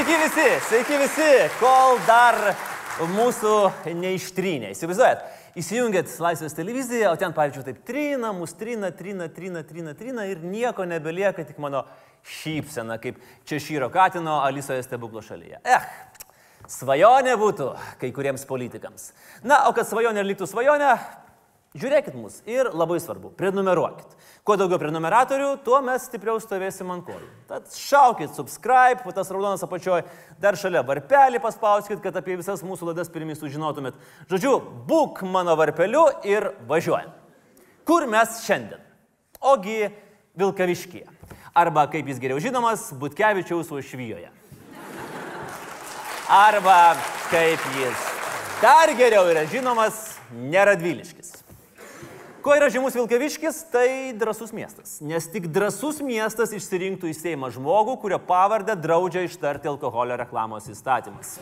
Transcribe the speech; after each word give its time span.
Sveiki 0.00 0.16
visi, 0.16 0.44
sveiki 0.64 0.96
visi, 0.96 1.24
kol 1.60 1.98
dar 2.06 2.38
mūsų 3.04 3.50
neištrynė. 4.00 4.70
Įsivaizduojat, 4.72 5.26
įsijungėt 5.60 6.14
Laisvės 6.24 6.56
televiziją, 6.56 7.10
o 7.12 7.18
ten, 7.20 7.34
pavyzdžiui, 7.36 7.64
taip 7.66 7.82
trina, 7.84 8.30
mus 8.32 8.56
trina, 8.56 8.88
trina, 8.96 9.26
trina, 9.28 9.60
trina, 9.60 9.92
trina 9.98 10.24
ir 10.24 10.40
nieko 10.40 10.86
nebelieka, 10.88 11.44
tik 11.44 11.60
mano 11.60 11.82
šypsena, 12.38 12.96
kaip 13.02 13.20
Češyro 13.44 13.90
Katino 13.92 14.38
Alisoje 14.40 14.86
stebuklo 14.88 15.20
šalyje. 15.20 15.60
Eh, 15.68 15.84
svajonė 16.64 17.36
būtų 17.36 17.68
kai 18.00 18.08
kuriems 18.16 18.48
politikams. 18.48 19.10
Na, 19.44 19.66
o 19.68 19.76
kad 19.76 19.84
svajonė 19.84 20.24
liktų 20.30 20.48
svajonė, 20.48 20.94
žiūrėkit 21.78 22.16
mus 22.18 22.40
ir 22.50 22.70
labai 22.74 22.98
svarbu, 23.02 23.30
prenumeruokit. 23.38 24.16
Kuo 24.46 24.56
daugiau 24.58 24.80
prenumeratorių, 24.80 25.52
tuo 25.62 25.78
mes 25.84 26.08
stipriau 26.08 26.40
stovėsim 26.42 26.90
ant 26.90 27.04
kojų. 27.06 27.28
Tad 27.50 27.68
šaukit 27.76 28.34
subscribe, 28.34 29.04
tas 29.14 29.30
raudonas 29.30 29.62
apačioje, 29.66 30.06
dar 30.42 30.58
šalia 30.58 30.82
varpelį 30.86 31.42
paspauskit, 31.44 32.00
kad 32.02 32.16
apie 32.18 32.38
visas 32.40 32.64
mūsų 32.66 32.90
laidas 32.90 33.12
pirmie 33.12 33.36
sužinotumėt. 33.38 33.98
Žodžiu, 34.32 34.56
būk 34.90 35.22
mano 35.28 35.54
varpeliu 35.60 36.08
ir 36.26 36.50
važiuojam. 36.70 37.14
Kur 37.86 38.06
mes 38.10 38.42
šiandien? 38.46 38.82
Ogi 39.40 39.88
Vilkaviškyje. 40.38 41.06
Arba, 41.54 41.86
kaip 41.90 42.06
jis 42.06 42.20
geriau 42.22 42.42
žinomas, 42.42 42.90
Butkevičiaus 42.98 43.70
Uošvyjoje. 43.74 44.30
Arba, 46.30 46.94
kaip 47.30 47.64
jis 47.78 48.06
dar 48.62 48.92
geriau 48.94 49.26
yra 49.30 49.46
žinomas, 49.50 50.04
Neradviliškis. 50.30 51.39
Kuo 52.40 52.54
yra 52.56 52.70
žymus 52.72 52.94
Vilkaviškis, 52.96 53.68
tai 53.68 54.16
drasus 54.16 54.48
miestas. 54.56 54.94
Nes 55.04 55.28
tik 55.28 55.44
drasus 55.52 56.00
miestas 56.00 56.54
išsirinktų 56.56 57.10
į 57.10 57.14
Seimą 57.18 57.50
žmogų, 57.52 57.98
kurio 58.00 58.16
pavardę 58.24 58.72
draudžia 58.80 59.20
ištarti 59.26 59.68
alkoholio 59.68 60.16
reklamos 60.16 60.64
įstatymas. 60.72 61.36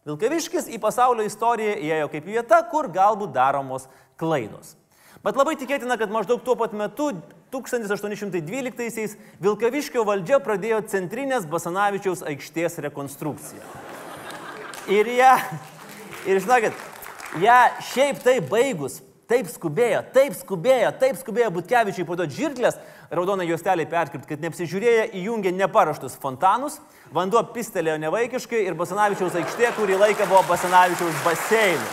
Vilkaviškis 0.06 0.68
į 0.76 0.78
pasaulio 0.84 1.24
istoriją 1.24 1.80
įėjo 1.80 2.12
kaip 2.12 2.26
vieta, 2.36 2.60
kur 2.68 2.92
galbūt 2.92 3.32
daromos 3.34 3.88
klaidos. 4.20 4.76
Bet 5.26 5.40
labai 5.40 5.56
tikėtina, 5.58 5.96
kad 5.98 6.12
maždaug 6.14 6.44
tuo 6.46 6.54
pat 6.54 6.76
metu 6.78 7.08
1812-aisiais 7.50 9.16
Vilkaviškio 9.42 10.04
valdžia 10.06 10.38
pradėjo 10.44 10.84
centrinės 10.92 11.48
Basanavičiaus 11.50 12.22
aikštės 12.30 12.78
rekonstrukciją. 12.86 13.64
Ir 14.94 15.10
ją, 15.16 15.32
ir 16.30 16.42
žinokit, 16.44 16.78
ją 17.42 17.58
šiaip 17.88 18.22
tai 18.22 18.36
baigus, 18.46 19.00
taip 19.26 19.50
skubėjo, 19.50 20.04
taip 20.14 20.38
skubėjo, 20.38 20.94
taip 21.02 21.18
skubėjo 21.18 21.50
Butkevičiai 21.58 22.06
paduoti 22.06 22.38
žirklės, 22.44 22.78
raudoną 23.10 23.50
juostelį 23.50 23.90
perkirpti, 23.90 24.30
kad 24.30 24.46
neapsižiūrėję 24.46 25.10
įjungė 25.24 25.56
neparaštus 25.58 26.20
fontanus, 26.22 26.78
vanduo 27.10 27.42
pistelėjo 27.58 27.98
nevaikiškai 28.06 28.62
ir 28.68 28.78
Basanavičiaus 28.78 29.42
aikštė 29.42 29.74
kurį 29.80 29.98
laiką 30.06 30.30
buvo 30.30 30.46
Basanavičiaus 30.54 31.26
baseinų. 31.26 31.92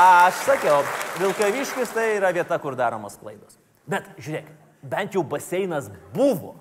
Aš 0.00 0.44
sakiau, 0.46 0.80
Vilkaviškis 1.20 1.92
tai 1.92 2.14
yra 2.16 2.32
vieta, 2.32 2.56
kur 2.58 2.76
daromos 2.78 3.18
klaidos. 3.20 3.58
Bet 3.88 4.06
žiūrėk, 4.16 4.48
bent 4.88 5.16
jau 5.16 5.22
baseinas 5.26 5.90
buvo. 6.14 6.54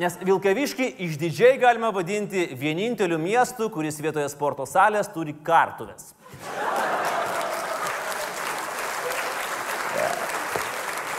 Nes 0.00 0.18
Vilkaviškį 0.20 0.90
išdidžiai 1.06 1.56
galima 1.60 1.92
vadinti 1.94 2.50
vieninteliu 2.58 3.16
miestu, 3.22 3.70
kuris 3.72 4.00
vietoje 4.02 4.28
sporto 4.28 4.66
salės 4.68 5.08
turi 5.14 5.32
kartuvės. 5.46 6.12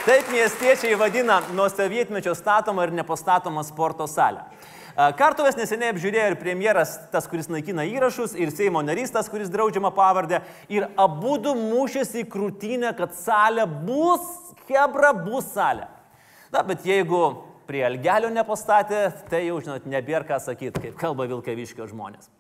Taip 0.08 0.30
miestiečiai 0.32 0.96
vadina 0.96 1.42
nuo 1.52 1.66
sovietmečio 1.72 2.36
statomą 2.38 2.86
ir 2.88 2.94
nepastatomą 2.96 3.64
sporto 3.68 4.06
salę. 4.08 4.46
Kartuvės 4.98 5.54
neseniai 5.54 5.92
apžiūrėjo 5.94 6.32
ir 6.32 6.36
premjeras, 6.42 6.96
tas, 7.14 7.28
kuris 7.30 7.46
naikina 7.54 7.84
įrašus, 7.86 8.32
ir 8.34 8.50
Seimo 8.50 8.82
narys, 8.82 9.12
tas, 9.14 9.28
kuris 9.30 9.52
draudžiama 9.54 9.92
pavardę. 9.94 10.40
Ir 10.74 10.88
abu 10.98 11.36
du 11.38 11.54
mušėsi 11.54 12.24
į 12.24 12.30
krūtinę, 12.34 12.96
kad 12.98 13.14
salė 13.14 13.68
bus, 13.70 14.26
Hebra 14.66 15.12
bus 15.14 15.52
salė. 15.54 15.86
Na, 16.50 16.64
bet 16.66 16.82
jeigu 16.88 17.22
prie 17.70 17.84
Algelio 17.86 18.32
nepastatė, 18.34 19.04
tai 19.30 19.44
jau, 19.46 19.60
žinot, 19.62 19.86
nebėra 19.86 20.26
ką 20.26 20.42
sakyti, 20.42 20.88
kaip 20.88 20.98
kalba 20.98 21.30
Vilkaviškio 21.30 21.86
žmonės. 21.94 22.32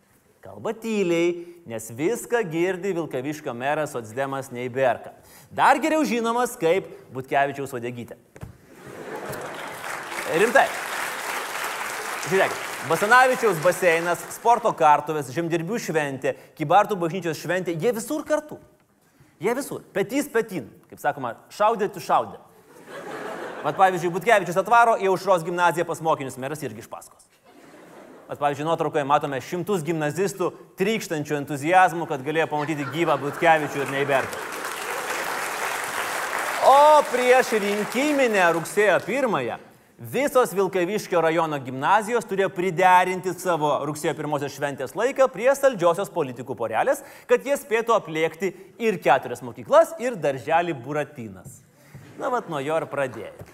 Kalba 0.41 0.73
tyliai, 0.73 1.38
nes 1.69 1.91
viską 1.94 2.41
girdi 2.50 2.96
Vilkaviškio 2.97 3.53
meras 3.53 3.94
Otsdemas 4.00 4.50
Neiberka. 4.50 5.13
Dar 5.53 5.78
geriau 5.84 6.01
žinomas 6.07 6.57
kaip 6.57 6.90
Butkevičiaus 7.13 7.78
vadegytė. 7.78 8.17
Rimtai. 10.41 10.69
Žiūrėk, 12.28 12.56
Basanavičiaus 12.90 13.60
baseinas, 13.64 14.20
sporto 14.36 14.74
kartuvės, 14.76 15.30
žemdirbių 15.32 15.78
šventė, 15.80 16.34
Kibartų 16.58 16.98
bažnyčios 17.00 17.40
šventė, 17.40 17.76
jie 17.80 17.94
visur 17.96 18.26
kartu. 18.28 18.58
Jie 19.40 19.54
visur. 19.56 19.84
Petys 19.94 20.28
petin. 20.34 20.66
Kaip 20.90 21.00
sakoma, 21.00 21.36
šaudė, 21.54 21.88
tu 21.94 22.02
šaudė. 22.04 22.40
Vat 23.64 23.78
pavyzdžiui, 23.78 24.12
Butkevičius 24.16 24.60
atvaro 24.60 24.96
į 25.00 25.10
Aušros 25.12 25.46
gimnaziją 25.48 25.86
pas 25.88 26.02
mokinius, 26.04 26.40
meras 26.42 26.64
irgi 26.64 26.84
iš 26.84 26.90
paskos. 26.92 27.28
Vat 28.28 28.42
pavyzdžiui, 28.42 28.66
nuotraukoje 28.68 29.06
matome 29.08 29.40
šimtus 29.44 29.86
gimnazistų 29.88 30.50
trykštančių 30.80 31.38
entuzijazmų, 31.42 32.09
kad 32.09 32.26
galėjo 32.26 32.50
pamatyti 32.52 32.88
gyvą 32.92 33.16
Butkevičių 33.24 33.86
ir 33.86 33.94
Neibertą. 33.94 34.44
O 36.68 37.00
prieš 37.14 37.54
rinkiminę 37.64 38.50
rugsėjo 38.58 39.00
pirmąją 39.06 39.62
Visos 39.97 40.52
Vilkaviškio 40.53 41.18
rajono 41.25 41.58
gimnazijos 41.58 42.25
turėjo 42.30 42.52
priderinti 42.53 43.31
savo 43.34 43.72
rugsėjo 43.90 44.12
pirmosios 44.13 44.53
šventės 44.53 44.91
laiką 44.94 45.25
prie 45.34 45.47
saldžiosios 45.58 46.12
politikų 46.13 46.53
porelės, 46.59 47.00
kad 47.25 47.41
jie 47.41 47.56
spėtų 47.58 47.96
aplėkti 47.96 48.52
ir 48.78 49.00
keturias 49.02 49.41
mokyklas, 49.41 49.96
ir 49.97 50.13
darželį 50.22 50.75
Buratinas. 50.85 51.63
Na, 52.22 52.30
vad 52.30 52.46
nuo 52.46 52.62
jo 52.62 52.78
ir 52.78 52.85
pradėjo. 52.91 53.47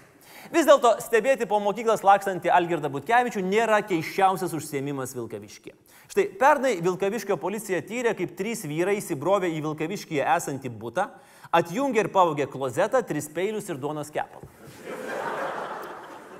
Vis 0.52 0.68
dėlto 0.68 0.98
stebėti 1.00 1.48
po 1.48 1.62
mokyklas 1.64 2.04
lakstantį 2.04 2.52
Algirdą 2.52 2.90
Butkevičių 2.92 3.40
nėra 3.40 3.80
keiščiausias 3.88 4.52
užsiemimas 4.52 5.16
Vilkaviškė. 5.16 5.72
Štai 6.12 6.26
pernai 6.36 6.74
Vilkaviškio 6.84 7.38
policija 7.40 7.80
tyrė, 7.88 8.12
kaip 8.18 8.36
trys 8.36 8.66
vyrai 8.68 8.98
įsibrovė 9.00 9.48
į 9.56 9.64
Vilkaviškyje 9.64 10.28
esantį 10.36 10.76
būtą, 10.76 11.08
atjungė 11.56 12.04
ir 12.04 12.12
pavogė 12.12 12.50
klozetą, 12.52 13.00
tris 13.00 13.32
peilius 13.32 13.72
ir 13.72 13.80
duonos 13.80 14.12
kepalą 14.12 14.52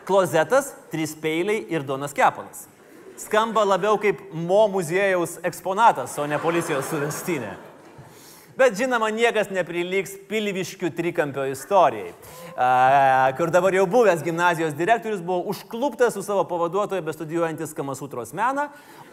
klozetas, 0.06 0.72
trys 0.92 1.14
peiliai 1.18 1.64
ir 1.72 1.84
donas 1.86 2.14
kepalas. 2.16 2.66
Skamba 3.20 3.62
labiau 3.66 3.98
kaip 4.00 4.20
mo 4.34 4.64
muziejaus 4.72 5.38
eksponatas, 5.46 6.16
o 6.18 6.26
ne 6.26 6.40
policijos 6.42 6.88
suvestinė. 6.90 7.52
Bet 8.54 8.76
žinoma, 8.78 9.08
niekas 9.10 9.48
neprilygs 9.50 10.12
Pilviškių 10.30 10.92
trikampio 10.94 11.42
istorijai, 11.50 12.12
kur 13.34 13.50
dabar 13.50 13.74
jau 13.74 13.86
buvęs 13.90 14.22
gimnazijos 14.22 14.76
direktorius 14.78 15.24
buvo 15.26 15.50
užkluptas 15.50 16.14
su 16.14 16.22
savo 16.22 16.44
pavaduotoju 16.46 17.02
bestudijuojantis 17.02 17.74
Kamasutros 17.74 18.30
meną, 18.30 18.68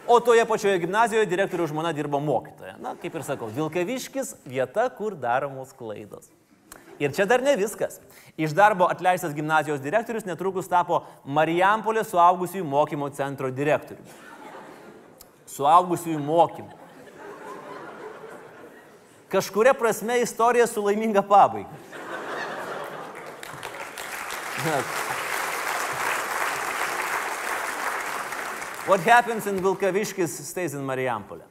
o 0.06 0.20
toje 0.22 0.46
pačioje 0.46 0.84
gimnazijoje 0.84 1.26
direktorių 1.30 1.66
žmona 1.72 1.90
dirbo 1.94 2.22
mokytoja. 2.22 2.76
Na, 2.82 2.94
kaip 3.02 3.18
ir 3.18 3.26
sakau, 3.26 3.50
Vilkaviškis 3.50 4.36
vieta, 4.46 4.86
kur 4.94 5.18
daromos 5.18 5.74
klaidos. 5.74 6.30
Ir 7.02 7.10
čia 7.14 7.26
dar 7.26 7.42
ne 7.42 7.56
viskas. 7.58 7.98
Iš 8.38 8.54
darbo 8.54 8.86
atleistas 8.86 9.34
gimnazijos 9.34 9.82
direktorius 9.82 10.26
netrukus 10.28 10.70
tapo 10.70 11.00
Marijampolės 11.26 12.12
suaugusiųjų 12.12 12.68
mokymo 12.68 13.08
centro 13.16 13.50
direktoriumi. 13.50 14.06
Suaugusiųjų 15.50 16.20
mokymų. 16.22 16.78
Kažkuria 19.32 19.72
prasme 19.74 20.20
istorija 20.22 20.66
su 20.68 20.84
laiminga 20.84 21.24
pabaiga. 21.26 21.80
What 28.86 29.00
happens 29.06 29.46
in 29.46 29.58
Vilkaviškis 29.64 30.36
stays 30.46 30.74
in 30.74 30.84
Marijampolė. 30.86 31.48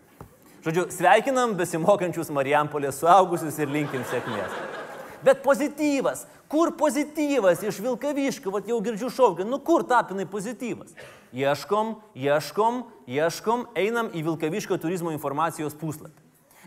Žodžiu, 0.63 0.85
sveikinam 0.93 1.57
besimokančius 1.59 2.29
Marijampolės 2.31 3.01
suaugusius 3.01 3.59
ir 3.59 3.71
linkim 3.73 4.05
sėkmės. 4.07 4.80
Bet 5.25 5.43
pozityvas, 5.45 6.25
kur 6.51 6.73
pozityvas 6.77 7.63
iš 7.63 7.79
Vilkaviškio, 7.83 8.51
vat 8.51 8.67
jau 8.67 8.79
girdžiu 8.83 9.11
šaukia, 9.13 9.45
nu 9.47 9.59
kur 9.63 9.85
tapinai 9.87 10.25
pozityvas? 10.29 10.95
Ieškom, 11.31 11.93
ieškom, 12.17 12.81
ieškom, 13.07 13.67
einam 13.79 14.09
į 14.11 14.25
Vilkaviškio 14.27 14.79
turizmo 14.81 15.13
informacijos 15.15 15.77
puslapį. 15.79 16.17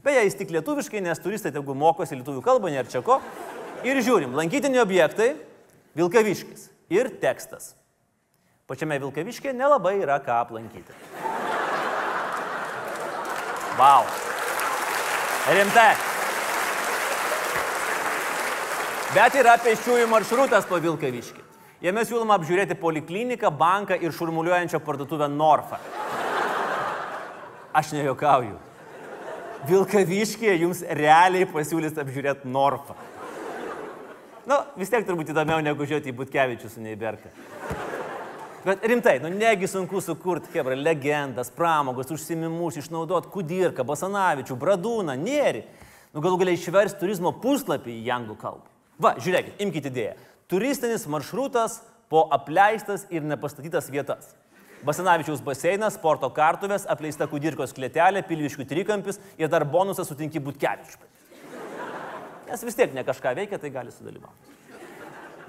Beje, 0.05 0.25
jis 0.27 0.37
tik 0.37 0.53
lietuviškai, 0.53 1.01
nes 1.05 1.21
turistai 1.21 1.53
tegu 1.53 1.77
mokosi 1.77 2.17
lietuvių 2.19 2.43
kalbą, 2.45 2.73
nėra 2.73 2.89
čia 2.93 3.01
ko. 3.05 3.19
Ir 3.85 4.01
žiūrim, 4.05 4.37
lankytiniai 4.37 4.83
objektai, 4.85 5.35
Vilkaviškis 5.97 6.69
ir 6.93 7.13
tekstas. 7.23 7.75
Pačiame 8.69 8.97
Vilkaviškė 9.03 9.53
nelabai 9.57 9.99
yra 10.01 10.17
ką 10.25 10.41
aplankyti. 10.47 10.97
Wow. 13.77 14.09
Rimtai. 15.53 16.14
Bet 19.15 19.37
yra 19.39 19.53
pėsčiųjų 19.63 20.09
maršrutas 20.11 20.65
po 20.67 20.81
Vilkaviškį. 20.83 21.43
Jame 21.85 22.03
siūloma 22.03 22.35
apžiūrėti 22.35 22.75
polikliniką, 22.81 23.47
banką 23.55 23.95
ir 24.03 24.11
šurmuliuojančią 24.17 24.81
parduotuvę 24.83 25.29
Norfa. 25.31 25.79
Aš 27.79 27.93
nejokauju. 27.95 28.57
Vilkaviškėje 29.69 30.57
jums 30.65 30.83
realiai 30.99 31.47
pasiūlys 31.47 31.95
apžiūrėti 32.03 32.51
Norfą. 32.51 32.99
Nu, 34.51 34.59
vis 34.81 34.91
tiek 34.91 35.07
turbūt 35.07 35.31
įdomiau 35.31 35.63
negu 35.63 35.87
žiūrėti 35.87 36.11
į 36.11 36.19
Butkevičių 36.19 36.75
su 36.75 36.83
Neiberka. 36.83 37.31
Bet 38.67 38.83
rimtai, 38.83 39.21
nu 39.23 39.31
negi 39.31 39.71
sunku 39.71 40.03
sukurti, 40.03 40.51
hebra, 40.59 40.75
legendas, 40.75 41.55
pramogas, 41.55 42.11
užsimimus, 42.11 42.83
išnaudoti 42.83 43.31
Kudirką, 43.31 43.87
Basanavičių, 43.87 44.59
Bradūną, 44.59 45.15
Nėri. 45.23 45.69
Nu 46.11 46.25
galų 46.25 46.43
galiai 46.43 46.59
išversti 46.59 47.05
turizmo 47.05 47.37
puslapį 47.39 48.01
į 48.03 48.15
anglų 48.19 48.41
kalbą. 48.43 48.74
Va, 49.01 49.17
žiūrėkit, 49.19 49.59
imkite 49.65 49.91
idėją. 49.91 50.15
Turistinis 50.51 51.07
maršrutas 51.11 51.81
po 52.13 52.29
apleistas 52.35 53.07
ir 53.11 53.25
nepastatytas 53.27 53.91
vietas. 53.91 54.35
Basanavičiaus 54.85 55.41
baseinas, 55.43 55.97
sporto 55.97 56.29
kartuvės, 56.35 56.85
apleista 56.93 57.27
kudirkos 57.31 57.73
klėtelė, 57.75 58.23
pilviškių 58.29 58.67
trikampis 58.69 59.19
ir 59.41 59.49
dar 59.51 59.65
bonusas 59.65 60.11
sutinki 60.11 60.43
būtkevičių. 60.45 61.11
Nes 62.51 62.63
vis 62.69 62.77
tiek 62.77 62.93
ne 62.95 63.03
kažką 63.03 63.33
veikia, 63.39 63.59
tai 63.59 63.73
gali 63.73 63.91
sudalyvauti. 63.91 64.53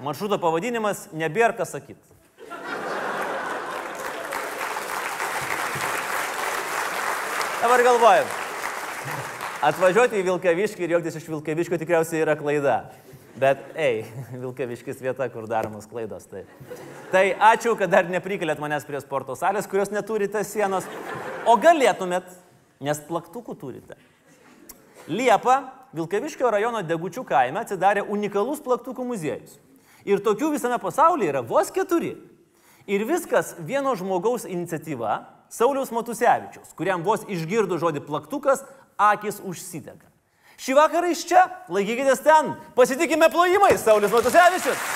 Maršruto 0.02 0.40
pavadinimas 0.40 1.06
nebėra 1.12 1.54
ką 1.56 1.68
sakyti. 1.68 2.00
Dabar 7.60 7.82
galvojam. 7.82 8.28
Atvažiuoti 9.66 10.20
į 10.20 10.26
Vilkaviškį 10.30 10.84
ir 10.84 10.96
juoktis 10.96 11.16
iš 11.20 11.28
Vilkaviškio 11.30 11.78
tikriausiai 11.80 12.24
yra 12.24 12.36
klaida. 12.38 12.76
Bet, 13.36 13.60
ei, 13.76 14.04
Vilkaviškis 14.42 15.00
vieta, 15.04 15.28
kur 15.32 15.44
daromos 15.50 15.84
klaidos. 15.90 16.24
Tai. 16.30 16.44
tai 17.12 17.26
ačiū, 17.52 17.74
kad 17.76 17.92
dar 17.92 18.08
neprikelėt 18.08 18.60
manęs 18.62 18.88
prie 18.88 19.00
sporto 19.04 19.36
salės, 19.36 19.68
kurios 19.68 19.92
neturite 19.92 20.40
sienos. 20.44 20.88
O 21.44 21.58
galėtumėt, 21.60 22.30
nes 22.80 23.02
plaktukų 23.08 23.56
turite. 23.60 23.98
Liepa, 25.06 25.60
Vilkaviškio 25.96 26.48
rajono 26.50 26.80
Degučių 26.82 27.22
kaime 27.28 27.60
atsidarė 27.62 28.02
unikalus 28.10 28.64
plaktukų 28.64 29.04
muziejus. 29.06 29.60
Ir 30.08 30.24
tokių 30.24 30.54
visame 30.56 30.80
pasaulyje 30.82 31.30
yra 31.34 31.44
vos 31.44 31.70
keturi. 31.74 32.14
Ir 32.86 33.04
viskas 33.06 33.54
vieno 33.66 33.94
žmogaus 33.98 34.44
iniciatyva, 34.48 35.24
Sauliaus 35.50 35.92
Matusevičiaus, 35.94 36.72
kuriam 36.78 37.04
vos 37.06 37.22
išgirdo 37.30 37.78
žodį 37.78 38.02
plaktukas, 38.06 38.64
akis 38.98 39.38
užsidega. 39.44 40.15
Šį 40.56 40.72
vakarą 40.78 41.10
iš 41.12 41.26
čia, 41.28 41.42
laikykitės 41.68 42.22
ten, 42.24 42.54
pasitikime 42.76 43.28
plojimais, 43.32 43.82
Saulis 43.84 44.12
Matusevičius. 44.12 44.86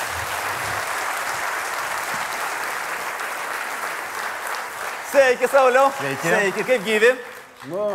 Sveiki, 5.11 5.51
Sauliau. 5.53 5.91
Sveiki. 5.99 6.31
Sveiki, 6.31 6.65
kaip 6.65 6.87
gyvi? 6.87 7.13
Nu, 7.69 7.91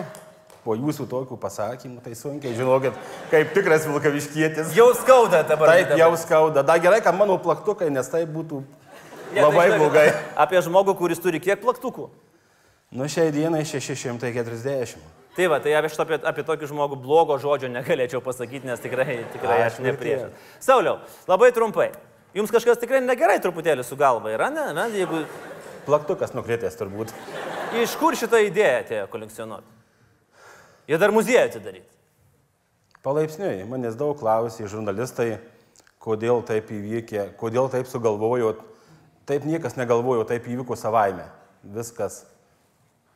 po 0.65 0.75
jūsų 0.77 1.07
tokių 1.09 1.39
pasakymų, 1.41 2.03
tai 2.05 2.13
sunkiai, 2.19 2.53
žinokit, 2.57 3.01
kaip 3.33 3.53
tikras 3.57 3.89
vilkaviškietis. 3.89 4.75
Jau 4.77 4.91
skauda 4.99 5.41
dabar. 5.47 5.73
Taip, 5.73 5.89
dabar. 5.89 6.03
jau 6.03 6.11
skauda. 6.21 6.65
Da 6.67 6.77
gerai, 6.81 7.01
kad 7.01 7.17
mano 7.17 7.39
plaktukai, 7.41 7.89
nes 7.89 8.13
tai 8.13 8.27
būtų 8.29 8.61
Ne, 8.61 9.41
tai 9.41 9.41
labai 9.41 9.67
žinokit, 9.71 9.81
blogai. 9.81 10.07
Apie 10.45 10.61
žmogų, 10.67 10.99
kuris 11.01 11.23
turi 11.23 11.41
kiek 11.41 11.57
plaktukų. 11.65 12.11
Nu, 12.93 13.09
šiai 13.09 13.33
dienai 13.33 13.65
640. 13.65 15.24
Tai 15.35 15.47
va, 15.51 15.59
tai 15.59 15.73
apie, 15.75 15.89
šito, 15.91 16.05
apie, 16.05 16.19
apie 16.31 16.43
tokį 16.47 16.69
žmogų 16.71 16.97
blogo 17.03 17.35
žodžio 17.41 17.67
negalėčiau 17.73 18.21
pasakyti, 18.23 18.69
nes 18.69 18.79
tikrai, 18.79 19.17
tikrai 19.33 19.57
Aš 19.65 19.73
aš 19.73 19.81
neprieš. 19.83 20.21
mirties. 20.29 20.53
Sauliau, 20.63 21.01
labai 21.27 21.49
trumpai. 21.55 21.89
Jums 22.35 22.51
kažkas 22.51 22.79
tikrai 22.79 23.01
negerai 23.03 23.41
truputėlį 23.43 23.83
su 23.83 23.97
galva 23.99 24.31
yra, 24.31 24.47
ne? 24.51 24.69
ne? 24.75 24.87
Jeigu 24.95 25.25
Plaktukas 25.85 26.33
nukritęs 26.33 26.75
turbūt. 26.79 27.11
iš 27.77 27.93
kur 27.99 28.15
šitą 28.17 28.39
idėją 28.47 28.77
atėjo 28.81 29.07
kolekcionuoti? 29.11 29.67
Jie 30.89 30.97
dar 31.01 31.13
muziejų 31.13 31.43
atidaryti. 31.49 31.89
Palaipsniui, 33.05 33.67
manęs 33.69 33.97
daug 33.99 34.17
klausė 34.17 34.65
žurnalistai, 34.69 35.35
kodėl 36.01 36.41
taip 36.45 36.71
įvykė, 36.73 37.27
kodėl 37.37 37.69
taip 37.73 37.89
sugalvojot. 37.89 38.63
Taip 39.29 39.45
niekas 39.45 39.77
negalvojo, 39.77 40.23
taip 40.29 40.45
įvyko 40.49 40.77
savaime. 40.77 41.27
Viskas, 41.75 42.23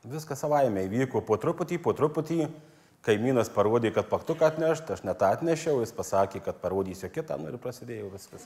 viskas 0.04 0.40
savaime 0.44 0.86
įvyko 0.88 1.24
po 1.26 1.38
truputį, 1.42 1.80
po 1.84 1.96
truputį. 1.98 2.48
Kaimynas 3.06 3.48
parodė, 3.48 3.94
kad 3.96 4.10
plaktuką 4.12 4.50
atnešti, 4.50 4.92
aš 4.92 5.06
net 5.08 5.22
atnešiau, 5.24 5.78
jis 5.80 5.94
pasakė, 5.96 6.42
kad 6.44 6.58
parodysiu 6.60 7.08
kitą 7.08 7.38
nu, 7.40 7.48
ir 7.48 7.62
prasidėjo 7.64 8.10
viskas. 8.12 8.44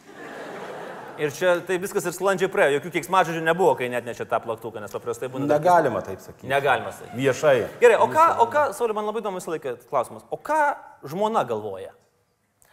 Ir 1.17 1.33
čia 1.33 1.55
tai 1.65 1.79
viskas 1.81 2.05
ir 2.09 2.13
sklandžiai 2.13 2.49
praėjo, 2.53 2.77
jokių 2.77 2.91
keiksmažodžių 2.93 3.41
nebuvo, 3.45 3.73
kai 3.77 3.89
net 3.89 4.05
nešė 4.05 4.27
tą 4.29 4.39
plaktuką, 4.45 4.81
nes 4.81 4.93
paprastai 4.93 5.29
būna. 5.33 5.49
Negalima 5.49 6.01
taip 6.05 6.21
sakyti. 6.21 6.49
Negalima 6.49 6.93
sakyti. 6.93 7.17
Viešai. 7.17 7.55
Gerai, 7.81 7.97
o 8.01 8.07
ką, 8.13 8.27
o 8.41 8.47
ką, 8.53 8.63
Sauliu, 8.77 8.95
man 8.97 9.09
labai 9.09 9.21
įdomu 9.21 9.41
visą 9.41 9.53
laiką 9.53 9.75
klausimas, 9.89 10.25
o 10.29 10.37
ką 10.37 10.61
žmona 11.09 11.45
galvoja 11.49 11.93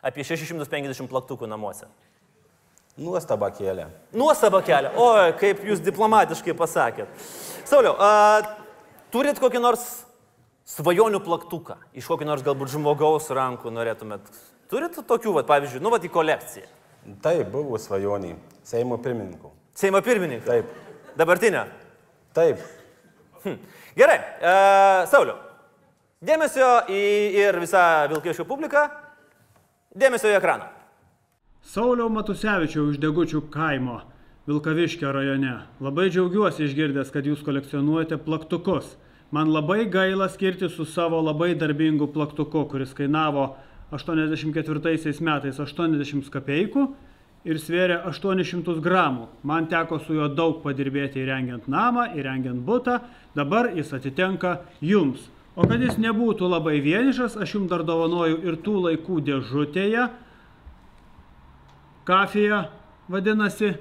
apie 0.05 0.25
650 0.25 1.09
plaktukų 1.09 1.49
namuose? 1.49 1.88
Nuostaba 3.00 3.49
kėlė. 3.56 3.87
Nuostaba 4.17 4.61
kelia. 4.65 4.93
Oi, 5.00 5.33
kaip 5.41 5.61
jūs 5.65 5.81
diplomatiškai 5.85 6.56
pasakėt. 6.56 7.12
Sauliau, 7.69 7.94
a, 7.97 8.41
turit 9.12 9.39
kokį 9.43 9.61
nors 9.62 9.85
svajonių 10.71 11.21
plaktuką? 11.25 11.77
Iš 11.99 12.09
kokio 12.11 12.29
nors 12.29 12.45
galbūt 12.47 12.73
žmogaus 12.75 13.31
rankų 13.35 13.73
norėtumėt? 13.75 14.29
Turit 14.71 14.95
tokių, 14.95 15.35
vat, 15.41 15.49
pavyzdžiui, 15.51 15.83
nu, 15.83 15.91
vat 15.91 16.05
į 16.07 16.12
kolekciją. 16.15 16.69
Taip, 17.25 17.49
buvo 17.51 17.79
svajonė. 17.81 18.37
Seimo 18.67 19.01
pirmininkų. 19.03 19.51
Seimo 19.75 20.03
pirmininkas. 20.05 20.47
Taip. 20.47 21.15
Dabartinė. 21.19 21.65
Taip. 22.37 22.61
Gerai, 23.99 24.19
e, 24.21 24.53
Sauliau. 25.11 25.39
Dėmesio 26.21 26.69
į 26.93 27.00
ir 27.40 27.57
visą 27.62 27.83
Vilkiešių 28.12 28.45
publiką. 28.47 28.85
Dėmesio 29.97 30.29
į 30.31 30.37
ekraną. 30.37 30.69
Sauliau 31.67 32.11
Matusevičiau 32.12 32.90
iš 32.93 33.00
Degučių 33.00 33.43
kaimo 33.52 34.00
Vilkaviškio 34.50 35.12
rajone. 35.12 35.52
Labai 35.78 36.09
džiaugiuosi 36.11 36.64
išgirdęs, 36.66 37.12
kad 37.14 37.26
jūs 37.28 37.45
kolekcionuojate 37.47 38.16
plaktukus. 38.25 38.97
Man 39.30 39.52
labai 39.54 39.85
gaila 39.87 40.26
skirti 40.28 40.66
su 40.69 40.83
savo 40.90 41.21
labai 41.23 41.52
darbingu 41.54 42.09
plaktuku, 42.11 42.64
kuris 42.73 42.90
kainavo 42.99 43.52
84 43.95 45.12
metais 45.23 45.61
80 45.62 46.33
kapeikų 46.35 46.83
ir 47.47 47.61
svėrė 47.62 48.00
800 48.11 48.83
gramų. 48.83 49.28
Man 49.47 49.69
teko 49.71 50.00
su 50.02 50.16
juo 50.19 50.26
daug 50.26 50.59
padirbėti 50.64 51.23
įrengiant 51.23 51.69
namą, 51.71 52.09
įrengiant 52.19 52.59
butą, 52.66 52.99
dabar 53.38 53.71
jis 53.76 53.92
atitenka 53.95 54.57
jums. 54.83 55.28
O 55.54 55.69
kad 55.71 55.78
jis 55.78 55.95
nebūtų 56.02 56.50
labai 56.50 56.80
vienišas, 56.83 57.38
aš 57.38 57.54
jums 57.54 57.71
dar 57.71 57.87
dovanoju 57.87 58.42
ir 58.50 58.59
tų 58.66 58.75
laikų 58.88 59.21
dėžutėje, 59.30 60.09
kafija 62.11 62.64
vadinasi, 63.11 63.76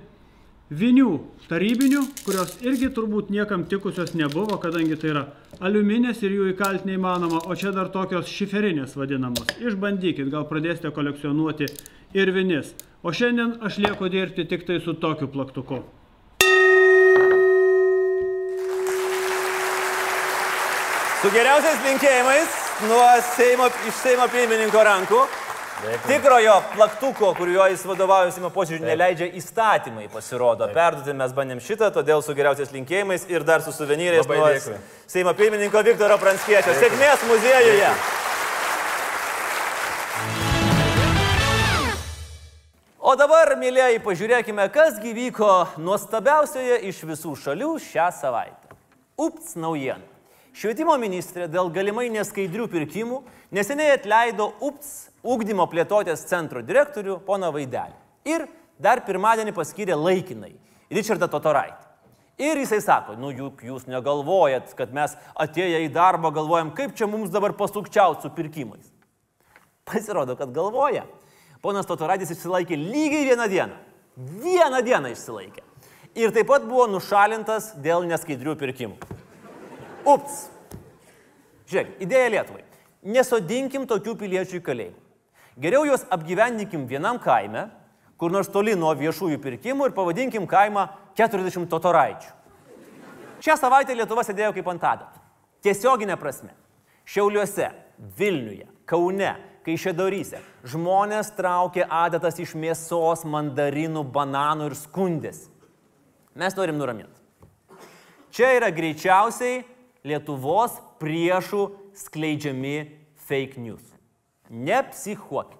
vinių 0.69 1.09
tarybinių, 1.49 2.03
kurios 2.25 2.55
irgi 2.61 2.91
turbūt 2.93 3.31
niekam 3.33 3.65
tikusios 3.69 4.13
nebuvo, 4.13 4.59
kadangi 4.61 4.97
tai 5.01 5.13
yra 5.13 5.23
aliuminės 5.65 6.21
ir 6.23 6.35
jų 6.37 6.49
įkalt 6.53 6.85
neįmanoma, 6.85 7.41
o 7.49 7.57
čia 7.57 7.73
dar 7.73 7.89
tokios 7.93 8.29
šiferinės 8.29 8.93
vadinamos. 8.97 9.49
Išbandykit, 9.57 10.29
gal 10.29 10.45
pradėsite 10.49 10.93
kolekcionuoti 10.93 11.69
ir 12.13 12.33
vinis. 12.35 12.75
O 13.01 13.13
šiandien 13.15 13.57
aš 13.65 13.79
lieku 13.81 14.09
dirbti 14.11 14.45
tik 14.45 14.67
tai 14.67 14.79
su 14.83 14.93
tokiu 14.93 15.29
plaktuku. 15.31 15.81
Su 21.19 21.29
geriausiais 21.35 21.81
linkėjimais 21.83 22.59
nuo 22.87 23.03
Seimo, 23.33 23.67
iš 23.89 23.97
Seimo 24.05 24.29
pirmininko 24.31 24.83
rankų. 24.87 25.25
Tikrojo 25.79 26.57
plaktuko, 26.75 27.29
kuriuo 27.37 27.63
jis 27.71 27.85
vadovaujasi 27.87 28.41
posėdžiui, 28.51 28.83
neleidžia 28.83 29.29
įstatymai 29.39 30.09
pasirodo. 30.11 30.67
Perduoti 30.75 31.13
mes 31.15 31.31
bandėm 31.35 31.61
šitą, 31.63 31.87
todėl 31.95 32.19
su 32.19 32.33
geriausiais 32.35 32.73
linkėjimais 32.73 33.23
ir 33.31 33.45
dar 33.47 33.63
su 33.63 33.71
suvenyrais 33.71 34.27
nuo 34.27 34.49
dėkui. 34.51 34.75
Seimo 35.07 35.31
pirmininko 35.37 35.79
Viktoro 35.87 36.17
Pranskiečio. 36.19 36.73
Sėkmės 36.81 37.23
muziejuje. 37.29 37.93
O 42.99 43.15
dabar, 43.15 43.55
mėlyjeji, 43.61 44.01
pažiūrėkime, 44.03 44.65
kas 44.75 44.99
gyvyko 44.99 45.53
nuostabiausioje 45.79 46.81
iš 46.91 47.05
visų 47.07 47.37
šalių 47.39 47.77
šią 47.85 48.09
savaitę. 48.19 48.75
Ups 49.15 49.55
naujiena. 49.55 50.03
Švietimo 50.59 50.97
ministrė 50.99 51.47
dėl 51.47 51.71
galimai 51.71 52.09
neskaidrių 52.11 52.67
pirkimų 52.67 53.21
neseniai 53.55 53.93
atleido 53.95 54.49
UPS 54.59 55.08
ūkdymo 55.23 55.67
plėtotės 55.71 56.25
centro 56.29 56.63
direktorių 56.65 57.19
poną 57.27 57.51
Vaidelį. 57.55 57.95
Ir 58.29 58.47
dar 58.79 59.03
pirmadienį 59.05 59.53
paskyrė 59.55 59.97
laikinai 59.99 60.53
Richardą 60.91 61.29
Totoraitį. 61.31 61.87
Ir 62.39 62.55
jisai 62.61 62.79
sako, 62.79 63.17
nu 63.19 63.33
juk 63.35 63.65
jūs 63.67 63.83
negalvojat, 63.91 64.71
kad 64.79 64.93
mes 64.95 65.11
atėję 65.35 65.81
į 65.83 65.89
darbą 65.91 66.31
galvojam, 66.31 66.71
kaip 66.71 66.93
čia 66.95 67.07
mums 67.11 67.33
dabar 67.33 67.51
pasukčiauti 67.51 68.23
su 68.23 68.31
pirkimais. 68.31 68.85
Pasirodo, 69.83 70.37
kad 70.39 70.53
galvoja. 70.55 71.03
Ponas 71.59 71.89
Totoradis 71.89 72.31
išsilaikė 72.31 72.77
lygiai 72.79 73.25
vieną 73.27 73.49
dieną. 73.51 73.75
Vieną 74.39 74.79
dieną 74.87 75.11
išsilaikė. 75.11 75.65
Ir 76.15 76.31
taip 76.35 76.47
pat 76.47 76.63
buvo 76.63 76.87
nušalintas 76.87 77.73
dėl 77.83 78.07
neskaidrių 78.07 78.55
pirkimų. 78.59 78.95
Ups. 80.07 80.47
Žiūrėk, 81.67 81.97
idėja 82.07 82.31
Lietuvai. 82.37 82.63
Nesodinkim 83.03 83.83
tokių 83.87 84.15
piliečių 84.23 84.61
į 84.61 84.63
kalėjimą. 84.63 85.08
Geriau 85.59 85.83
juos 85.83 86.05
apgyvendinkim 86.11 86.85
vienam 86.87 87.19
kaime, 87.19 87.67
kur 88.19 88.31
nors 88.31 88.47
toli 88.51 88.75
nuo 88.79 88.93
viešųjų 88.95 89.39
pirkimų 89.43 89.89
ir 89.89 89.95
pavadinkim 89.95 90.47
kaimą 90.47 90.87
40 91.19 91.67
totoraičių. 91.71 92.31
Šią 93.43 93.55
savaitę 93.59 93.95
Lietuva 93.95 94.23
sėdėjo 94.27 94.53
kaip 94.55 94.67
ant 94.71 94.83
adatų. 94.83 95.21
Tiesioginė 95.63 96.15
prasme. 96.19 96.53
Šiauliuose, 97.07 97.69
Vilniuje, 98.19 98.67
Kaune, 98.87 99.33
Kaišėdoryse 99.65 100.39
žmonės 100.63 101.33
traukė 101.35 101.83
adatas 101.83 102.39
iš 102.39 102.55
mėsos, 102.55 103.25
mandarinų, 103.27 104.05
bananų 104.15 104.69
ir 104.71 104.77
skundėsi. 104.79 105.49
Mes 106.39 106.55
norim 106.55 106.79
nuraminti. 106.79 107.19
Čia 108.31 108.53
yra 108.55 108.71
greičiausiai 108.71 109.65
Lietuvos 110.07 110.77
priešų 111.01 111.65
skleidžiami 111.99 112.75
fake 113.27 113.59
news. 113.59 113.98
Nepsichuokit. 114.49 115.57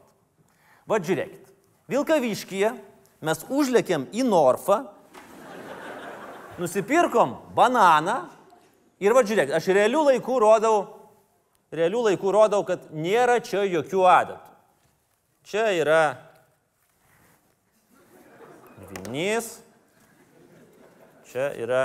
Vad 0.90 1.06
žiūrėkit. 1.06 1.50
Vilkaviškyje 1.90 2.72
mes 3.26 3.44
užlėkėm 3.50 4.08
į 4.16 4.24
Norfą, 4.26 4.84
nusipirkom 6.60 7.36
bananą 7.56 8.24
ir 9.02 9.14
vad 9.16 9.30
žiūrėkit, 9.30 9.54
aš 9.56 9.70
realių 9.76 10.06
laikų 10.12 10.40
rodau, 10.42 10.78
realių 11.74 12.04
laikų 12.10 12.34
rodau, 12.34 12.64
kad 12.68 12.90
nėra 12.94 13.40
čia 13.46 13.64
jokių 13.70 14.06
adatų. 14.10 14.56
Čia 15.50 15.66
yra 15.80 16.02
vinys, 18.90 19.60
čia 21.30 21.50
yra, 21.58 21.84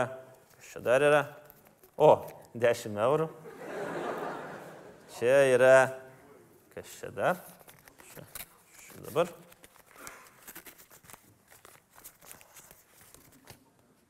čia 0.69 0.83
dar 0.85 1.05
yra, 1.05 1.23
o, 1.97 2.11
10 2.57 2.99
eurų. 3.07 3.29
Čia 5.15 5.37
yra, 5.55 5.77
kas 6.75 6.91
čia 6.99 7.11
dar, 7.15 7.39
čia, 8.11 8.25
čia 8.75 9.03
dabar. 9.07 9.29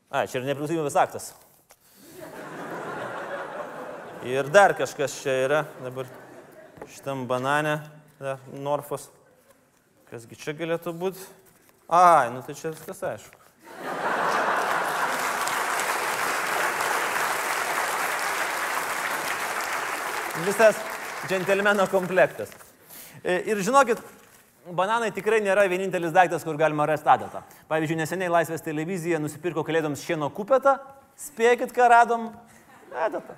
A, 0.09 0.23
čia 0.25 0.39
ir 0.39 0.47
nepriklausomybės 0.47 0.97
aktas. 0.97 1.27
Ir 4.25 4.49
dar 4.49 4.73
kažkas 4.73 5.19
čia 5.21 5.35
yra, 5.43 5.61
dabar 5.83 6.09
šitam 6.89 7.27
banane, 7.29 7.75
dar 8.17 8.41
Norfos. 8.49 9.11
Kasgi 10.09 10.39
čia 10.39 10.57
galėtų 10.57 10.95
būti? 10.97 11.21
Ai, 11.85 12.31
nu 12.33 12.41
tai 12.41 12.57
čia 12.57 12.73
viskas 12.73 13.03
aišku. 13.05 13.41
Visas 20.45 20.94
džentelmeno 21.29 21.87
komplektas. 21.91 22.51
E, 23.23 23.41
Ir 23.51 23.61
žinokit, 23.63 24.01
bananai 24.73 25.11
tikrai 25.13 25.41
nėra 25.45 25.65
vienintelis 25.69 26.13
daiktas, 26.13 26.43
kur 26.45 26.57
galima 26.57 26.87
rasti 26.89 27.09
adatą. 27.09 27.41
Pavyzdžiui, 27.69 27.99
neseniai 28.01 28.31
Laisvės 28.33 28.63
televizija 28.65 29.19
nusipirko 29.21 29.63
kalėdoms 29.65 30.03
šieno 30.05 30.29
kupetą, 30.33 30.77
spėkit, 31.27 31.73
ką 31.75 31.89
radom? 31.91 32.29
Adatą. 32.93 33.37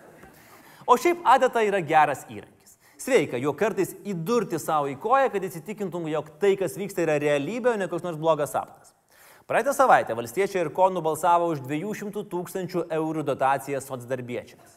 O 0.88 0.96
šiaip 0.96 1.24
adata 1.28 1.64
yra 1.68 1.82
geras 1.84 2.24
įrankis. 2.32 2.78
Sveika, 2.98 3.38
jo 3.38 3.52
kartais 3.54 3.92
įdurti 4.08 4.58
savo 4.60 4.88
į 4.90 4.96
koją, 5.02 5.30
kad 5.34 5.44
įsitikintum, 5.44 6.08
jog 6.10 6.32
tai, 6.42 6.56
kas 6.60 6.78
vyksta, 6.80 7.04
yra 7.04 7.20
realybė, 7.22 7.76
o 7.76 7.80
ne 7.80 7.90
koks 7.92 8.06
nors 8.06 8.18
blogas 8.20 8.56
sapnas. 8.56 8.96
Praeitą 9.48 9.72
savaitę 9.76 10.16
valstiečiai 10.18 10.66
ir 10.66 10.74
konų 10.76 11.04
balsavo 11.06 11.52
už 11.54 11.62
200 11.68 12.26
tūkstančių 12.32 12.88
eurų 12.98 13.24
dotaciją 13.28 13.80
socdarbiečiams. 13.84 14.77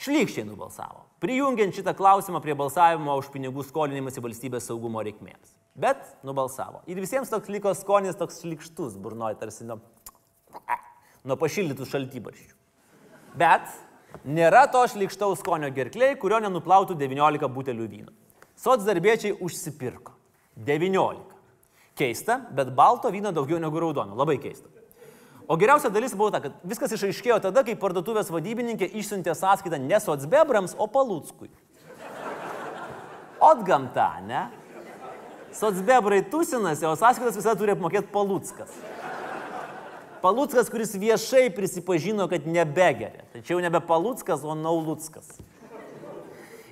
Šlykščiai 0.00 0.46
nubalsavo, 0.48 1.02
prijungiant 1.20 1.76
šitą 1.76 1.92
klausimą 1.96 2.40
prie 2.40 2.54
balsavimo 2.56 3.18
už 3.20 3.26
pinigų 3.34 3.66
skolinimąsi 3.68 4.22
valstybės 4.24 4.70
saugumo 4.70 5.02
reikmėms. 5.04 5.52
Bet 5.76 6.00
nubalsavo. 6.24 6.80
Ir 6.88 7.02
visiems 7.02 7.28
toks 7.28 7.50
liko 7.52 7.74
skonis 7.76 8.16
toks 8.16 8.40
šlikštus, 8.40 8.96
burnoji 8.96 9.36
tarsi 9.42 9.68
nuo, 9.68 9.76
nuo 11.28 11.36
pašildytų 11.40 11.88
šaltybarščių. 11.92 12.56
Bet 13.44 13.68
nėra 14.24 14.64
to 14.72 14.86
šlikštaus 14.88 15.44
skonio 15.44 15.68
gerkliai, 15.76 16.16
kurio 16.16 16.40
nenuplautų 16.46 16.96
19 16.96 17.52
butelių 17.52 17.92
vyno. 17.92 18.16
Sotsdarbiečiai 18.56 19.36
užsipirko. 19.36 20.16
19. 20.56 21.36
Keista, 22.00 22.40
bet 22.56 22.72
balto 22.76 23.12
vyno 23.12 23.36
daugiau 23.36 23.60
negu 23.60 23.84
raudono. 23.84 24.16
Labai 24.16 24.40
keista. 24.40 24.79
O 25.50 25.56
geriausia 25.58 25.90
dalis 25.90 26.12
buvo 26.14 26.30
ta, 26.30 26.38
kad 26.38 26.60
viskas 26.62 26.92
išaiškėjo 26.94 27.40
tada, 27.42 27.64
kai 27.66 27.74
parduotuvės 27.74 28.28
vadybininkė 28.30 28.86
išsiuntė 29.00 29.34
sąskaitą 29.34 29.80
ne 29.82 29.98
Sotsbebrams, 29.98 30.76
o 30.78 30.86
Palutskui. 30.86 31.50
Ot 33.42 33.64
gamta, 33.66 34.12
ne? 34.28 34.44
Sotsbebrai 35.58 36.20
tusinasi, 36.30 36.86
o 36.86 36.94
sąskaitas 36.94 37.34
visada 37.40 37.56
turi 37.58 37.74
apmokėti 37.74 38.12
Palutskas. 38.14 38.76
Palutskas, 40.22 40.70
kuris 40.70 40.94
viešai 40.94 41.48
prisipažino, 41.56 42.28
kad 42.30 42.46
nebegeria. 42.46 43.26
Tačiau 43.34 43.58
nebe 43.58 43.82
Palutskas, 43.82 44.46
o 44.46 44.54
Naulutskas. 44.54 45.32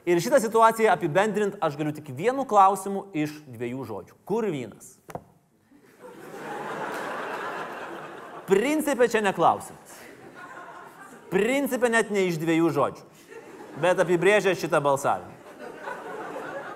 Ir 0.06 0.22
šitą 0.22 0.38
situaciją 0.44 0.94
apibendrint 0.94 1.58
aš 1.58 1.74
galiu 1.80 1.96
tik 1.98 2.14
vienu 2.14 2.46
klausimu 2.46 3.08
iš 3.10 3.40
dviejų 3.50 3.88
žodžių. 3.90 4.20
Kur 4.28 4.46
vynas? 4.46 4.94
Principė 8.48 9.10
čia 9.12 9.20
neklausimas. 9.24 9.98
Principė 11.28 11.90
net 11.92 12.12
ne 12.14 12.24
iš 12.30 12.38
dviejų 12.40 12.70
žodžių. 12.72 13.04
Bet 13.82 14.00
apibrėžia 14.00 14.54
šitą 14.56 14.80
balsavimą. 14.82 15.34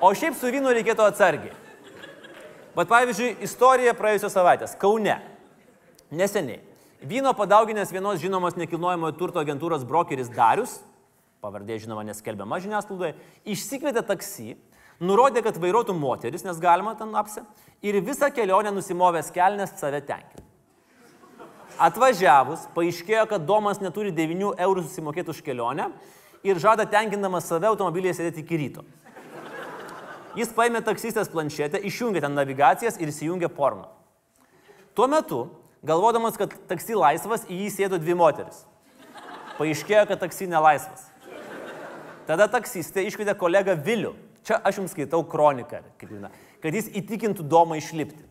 O 0.03 0.11
šiaip 0.19 0.37
su 0.37 0.51
vynu 0.53 0.75
reikėtų 0.77 1.07
atsargiai. 1.07 1.55
Bet 2.77 2.91
pavyzdžiui, 2.91 3.37
istorija 3.47 3.95
praėjusios 3.97 4.35
savaitės. 4.35 4.77
Kaune. 4.81 5.17
Neseniai. 6.13 6.61
Vyno 7.03 7.33
padauginęs 7.35 7.91
vienos 7.95 8.21
žinomos 8.23 8.55
nekilnojamojo 8.61 9.17
turto 9.19 9.41
agentūros 9.41 9.87
brokeris 9.89 10.31
Darius, 10.31 10.77
pavardė 11.43 11.81
žinoma 11.83 12.05
neskelbiama 12.07 12.61
žiniasklaidoje, 12.63 13.17
išsikvietė 13.49 14.05
taksi, 14.07 14.53
nurodė, 15.03 15.43
kad 15.43 15.59
vairuotų 15.59 15.97
moteris, 15.99 16.45
nes 16.47 16.61
galima 16.63 16.95
ten 16.99 17.11
apse, 17.19 17.43
ir 17.83 17.99
visą 18.05 18.31
kelionę 18.31 18.71
nusimovęs 18.77 19.33
kelnes 19.35 19.75
save 19.81 20.05
tenkina. 20.07 20.52
Atvažiavus, 21.81 22.67
paaiškėjo, 22.75 23.27
kad 23.31 23.45
Domas 23.47 23.81
neturi 23.83 24.13
9 24.15 24.57
eurų 24.61 24.85
susimokėti 24.87 25.33
už 25.33 25.41
kelionę 25.45 25.89
ir 26.45 26.59
žada 26.61 26.87
tenkindamas 26.89 27.47
save 27.49 27.71
automobilyje 27.71 28.19
sėdėti 28.19 28.43
iki 28.45 28.59
ryto. 28.61 28.85
Jis 30.37 30.53
paėmė 30.57 30.81
taksistės 30.85 31.29
planšetę, 31.33 31.81
išjungė 31.85 32.23
ten 32.25 32.33
navigacijas 32.37 32.97
ir 33.01 33.13
įsijungė 33.13 33.51
porno. 33.53 33.91
Tuo 34.97 35.09
metu, 35.09 35.43
galvodamas, 35.85 36.39
kad 36.41 36.55
taksi 36.69 36.97
laisvas, 36.97 37.45
į 37.49 37.65
jį 37.65 37.71
sėdo 37.77 38.01
dvi 38.01 38.17
moteris. 38.17 38.65
Paaiškėjo, 39.59 40.07
kad 40.09 40.23
taksi 40.25 40.49
nelaisvas. 40.49 41.09
Tada 42.29 42.49
taksistė 42.49 43.05
iškvietė 43.09 43.35
kolegą 43.37 43.77
Vilių. 43.77 44.15
Čia 44.47 44.59
aš 44.65 44.81
jums 44.81 44.95
skaitau 44.95 45.21
kroniką, 45.29 45.83
kad 46.01 46.75
jis 46.75 46.89
įtikintų 46.99 47.45
Domą 47.47 47.77
išlipti. 47.79 48.25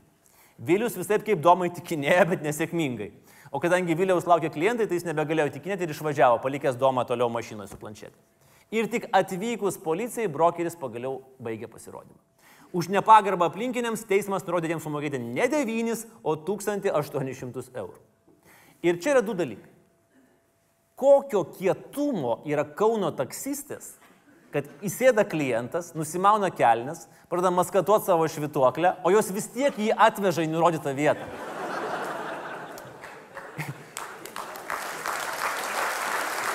Vilius 0.62 0.94
visai 0.94 1.18
kaip 1.26 1.42
Domą 1.42 1.72
įtikinėjo, 1.72 2.26
bet 2.36 2.44
nesėkmingai. 2.46 3.10
O 3.52 3.60
kadangi 3.60 3.98
Viliaus 3.98 4.28
laukia 4.30 4.52
klientai, 4.54 4.86
tai 4.88 5.00
jis 5.00 5.08
nebegalėjo 5.10 5.50
tikinėti 5.58 5.88
ir 5.88 5.94
išvažiavo, 5.96 6.38
palikęs 6.44 6.78
Domą 6.80 7.04
toliau 7.10 7.32
mašinoje 7.34 7.72
su 7.72 7.80
planšetė. 7.82 8.16
Ir 8.72 8.88
tik 8.88 9.10
atvykus 9.12 9.76
policijai, 9.84 10.30
brokeris 10.32 10.78
pagaliau 10.80 11.18
baigė 11.44 11.68
pasirodymą. 11.68 12.16
Už 12.72 12.88
nepagarbą 12.88 13.50
aplinkiniams 13.50 14.06
teismas 14.08 14.46
nurodė 14.48 14.70
jiems 14.72 14.86
sumokėti 14.88 15.20
ne 15.20 15.50
9, 15.52 16.06
o 16.24 16.38
1800 16.48 17.74
eurų. 17.82 17.98
Ir 18.88 19.02
čia 19.04 19.18
yra 19.18 19.26
du 19.26 19.36
dalykai. 19.36 19.68
Kokio 20.96 21.44
kietumo 21.58 22.38
yra 22.48 22.64
Kauno 22.78 23.10
taksistės, 23.18 23.98
kad 24.52 24.68
įsėda 24.84 25.24
klientas, 25.28 25.94
nusimauna 25.96 26.52
kelnes, 26.54 27.06
pradeda 27.32 27.54
maskatuoti 27.56 28.10
savo 28.10 28.28
švituoklę, 28.28 28.98
o 29.04 29.12
jos 29.14 29.32
vis 29.32 29.48
tiek 29.54 29.78
jį 29.80 29.92
atveža 29.96 30.46
į 30.46 30.52
nurodytą 30.52 30.94
vietą. 30.98 31.28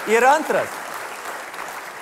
Ir 0.07 0.23
antras, 0.23 0.71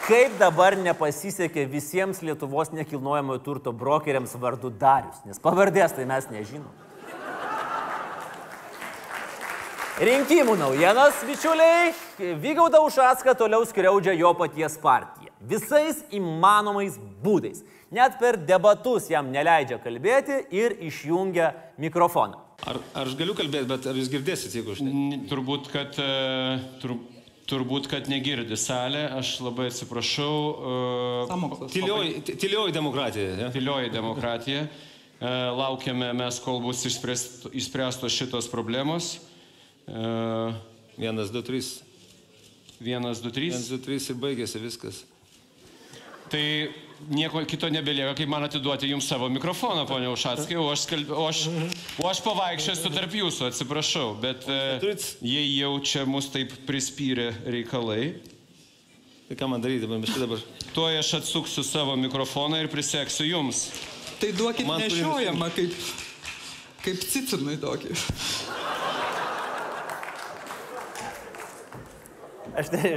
kaip 0.04 0.34
dabar 0.36 0.74
nepasisekė 0.76 1.64
visiems 1.72 2.18
Lietuvos 2.20 2.74
nekilnojamojo 2.76 3.40
turto 3.46 3.72
brokeriams 3.72 4.34
vardu 4.36 4.68
Darius, 4.68 5.22
nes 5.24 5.40
pavardės 5.40 5.96
tai 5.96 6.04
mes 6.10 6.28
nežinom. 6.28 6.84
Rinkimų 10.04 10.56
naujienos, 10.58 11.20
bičiuliai. 11.22 11.94
Vygauda 12.42 12.80
Ušaska 12.82 13.32
toliau 13.38 13.62
skriaudžia 13.62 14.12
jo 14.18 14.34
paties 14.34 14.74
partiją. 14.82 15.23
Visais 15.48 16.02
įmanomais 16.14 16.96
būdais. 17.24 17.62
Net 17.94 18.16
per 18.18 18.38
debatus 18.48 19.06
jam 19.12 19.28
neleidžia 19.30 19.78
kalbėti 19.82 20.40
ir 20.54 20.74
išjungia 20.88 21.52
mikrofoną. 21.78 22.40
Ar, 22.64 22.78
ar 22.96 23.06
aš 23.10 23.16
galiu 23.18 23.34
kalbėti, 23.36 23.66
bet 23.68 23.86
ar 23.90 23.98
jūs 23.98 24.08
girdėsit, 24.12 24.54
jeigu 24.56 24.72
aš 24.74 24.80
ne... 24.86 25.18
Turbūt, 25.30 25.68
kad, 25.72 25.98
e, 26.00 26.56
tur, 26.82 26.94
turbūt, 27.50 27.88
kad 27.92 28.08
negirdi 28.08 28.56
salė, 28.58 29.04
aš 29.18 29.34
labai 29.44 29.68
atsiprašau. 29.68 30.34
e, 30.40 30.74
Sąmokslas. 31.30 31.72
Tylioji, 31.74 32.14
ty- 32.30 32.36
tylioji 32.46 32.74
demokratija. 32.78 33.36
Ne? 33.42 33.50
Tylioji 33.54 33.92
demokratija. 33.94 34.64
E, 34.64 35.32
Laukiame 35.60 36.12
mes, 36.16 36.38
kol 36.42 36.62
bus 36.64 36.82
išspręst- 36.88 37.50
išspręstos 37.52 38.14
šitos 38.16 38.48
problemos. 38.50 39.16
E, 39.86 40.54
Vienas, 40.96 41.30
du, 41.34 41.42
trys. 41.42 41.82
Vienas, 42.80 43.18
du, 43.22 43.30
trys. 43.34 43.54
Vienas, 43.58 43.68
du, 43.70 43.78
trys 43.82 44.08
ir 44.10 44.18
baigėsi 44.22 44.60
viskas. 44.62 45.02
Tai 46.34 46.44
nieko 47.14 47.44
kito 47.46 47.68
nebelieka, 47.70 48.16
kaip 48.18 48.30
man 48.32 48.42
atiduoti 48.48 48.88
jums 48.90 49.06
savo 49.06 49.28
mikrofoną, 49.30 49.84
ponia 49.86 50.10
Ušatskai, 50.10 50.56
o 50.58 50.66
aš, 50.72 50.86
skalb... 50.88 51.12
o 51.14 51.28
aš, 51.28 51.44
o 52.02 52.08
aš 52.10 52.22
pavaikščiosiu 52.26 52.90
tarp 52.94 53.14
jūsų, 53.20 53.50
atsiprašau, 53.52 54.14
bet 54.18 54.48
e, 54.50 54.94
jei 55.22 55.50
jau 55.60 55.76
čia 55.84 56.02
mus 56.08 56.32
taip 56.34 56.56
prispyrė 56.66 57.30
reikalai, 57.46 58.14
Tai 59.24 59.36
ką 59.40 59.46
man 59.48 59.62
daryti, 59.64 59.88
man 59.88 60.02
biškai 60.04 60.20
dabar. 60.20 60.40
tuoj 60.76 60.98
aš 61.00 61.14
atsuksiu 61.22 61.62
savo 61.64 61.94
mikrofoną 61.96 62.58
ir 62.60 62.68
priseksiu 62.68 63.24
jums. 63.24 63.70
Tai 64.20 64.28
duokit 64.36 64.66
Man 64.68 64.82
turi 64.82 65.00
nešiojamą 65.00 65.48
kaip, 65.56 65.78
kaip 66.84 67.06
cicinui 67.08 67.56
tokį. 67.62 67.96
Aš, 72.54 72.70
ne, 72.76 72.92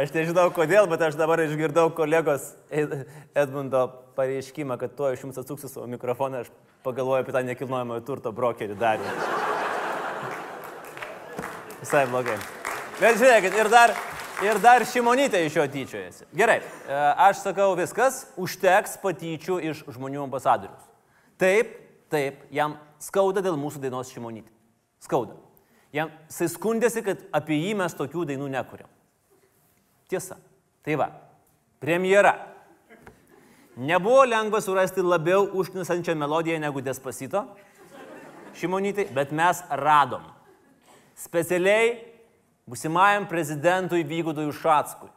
aš 0.00 0.12
nežinau 0.14 0.48
kodėl, 0.54 0.88
bet 0.90 1.02
aš 1.04 1.16
dabar 1.18 1.42
išgirdau 1.44 1.90
kolegos 1.96 2.52
Ed- 2.72 3.06
Edmundo 3.36 3.86
pareiškimą, 4.16 4.78
kad 4.80 4.94
tuo 4.96 5.10
iš 5.12 5.24
jums 5.24 5.40
atsuksiu 5.40 5.68
savo 5.70 5.86
mikrofoną, 5.90 6.44
aš 6.44 6.52
pagalvoju 6.86 7.24
apie 7.24 7.34
tą 7.34 7.42
nekilnojamojo 7.46 8.04
turto 8.06 8.32
brokerį 8.34 8.76
darį. 8.80 9.14
Visai 11.80 12.04
blogai. 12.10 12.36
Bet 13.00 13.16
žiūrėkit, 13.16 13.56
ir 13.56 13.70
dar, 13.72 13.94
ir 14.44 14.60
dar 14.60 14.84
šimonytė 14.84 15.40
iš 15.46 15.56
jo 15.56 15.64
tyčiojasi. 15.72 16.26
Gerai, 16.36 16.58
e, 16.60 17.00
aš 17.28 17.40
sakau 17.46 17.72
viskas, 17.78 18.26
užteks 18.40 18.98
patyčių 19.00 19.56
iš 19.70 19.84
žmonių 19.88 20.26
ambasadorius. 20.26 20.84
Taip, 21.40 21.72
taip, 22.12 22.44
jam 22.52 22.76
skauda 23.00 23.40
dėl 23.44 23.56
mūsų 23.56 23.80
dainos 23.80 24.12
šimonytė. 24.12 24.52
Skauda. 25.00 25.38
Jam 25.96 26.12
jisai 26.28 26.50
skundėsi, 26.52 27.02
kad 27.06 27.22
apie 27.32 27.56
jį 27.56 27.72
mes 27.80 27.96
tokių 27.96 28.26
dainų 28.28 28.50
nekuriam. 28.52 28.89
Tiesa. 30.10 30.36
Tai 30.82 30.96
va, 30.98 31.08
premjera. 31.78 32.34
Nebuvo 33.80 34.24
lengva 34.26 34.60
surasti 34.60 35.00
labiau 35.04 35.46
užknisančią 35.56 36.16
melodiją 36.18 36.58
negu 36.60 36.82
Despacito 36.82 37.46
šimonytai, 38.58 39.06
bet 39.14 39.30
mes 39.32 39.62
radom. 39.70 40.24
Specialiai 41.16 41.94
busimajam 42.66 43.28
prezidentui 43.28 44.02
Vygudui 44.04 44.48
Ušatskui. 44.50 45.08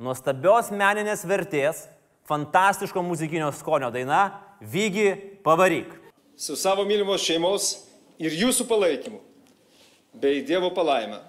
Nuostabios 0.00 0.70
meninės 0.72 1.26
vertės, 1.28 1.84
fantastiško 2.24 3.02
muzikinio 3.04 3.50
skonio 3.52 3.90
daina 3.92 4.40
Vygi 4.60 5.40
pavaryk. 5.44 5.92
su 6.36 6.56
savo 6.56 6.84
mylimos 6.84 7.20
šeimos 7.20 7.86
ir 8.18 8.32
jūsų 8.32 8.64
palaikymu, 8.68 9.20
bei 10.14 10.40
Dievo 10.40 10.70
palaima, 10.72 11.20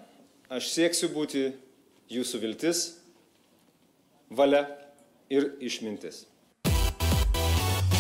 aš 0.50 0.70
sieksiu 0.72 1.10
būti 1.12 1.52
jūsų 2.10 2.40
viltis, 2.40 3.01
valia 4.32 4.66
ir 5.30 5.52
išmintis. 5.60 6.26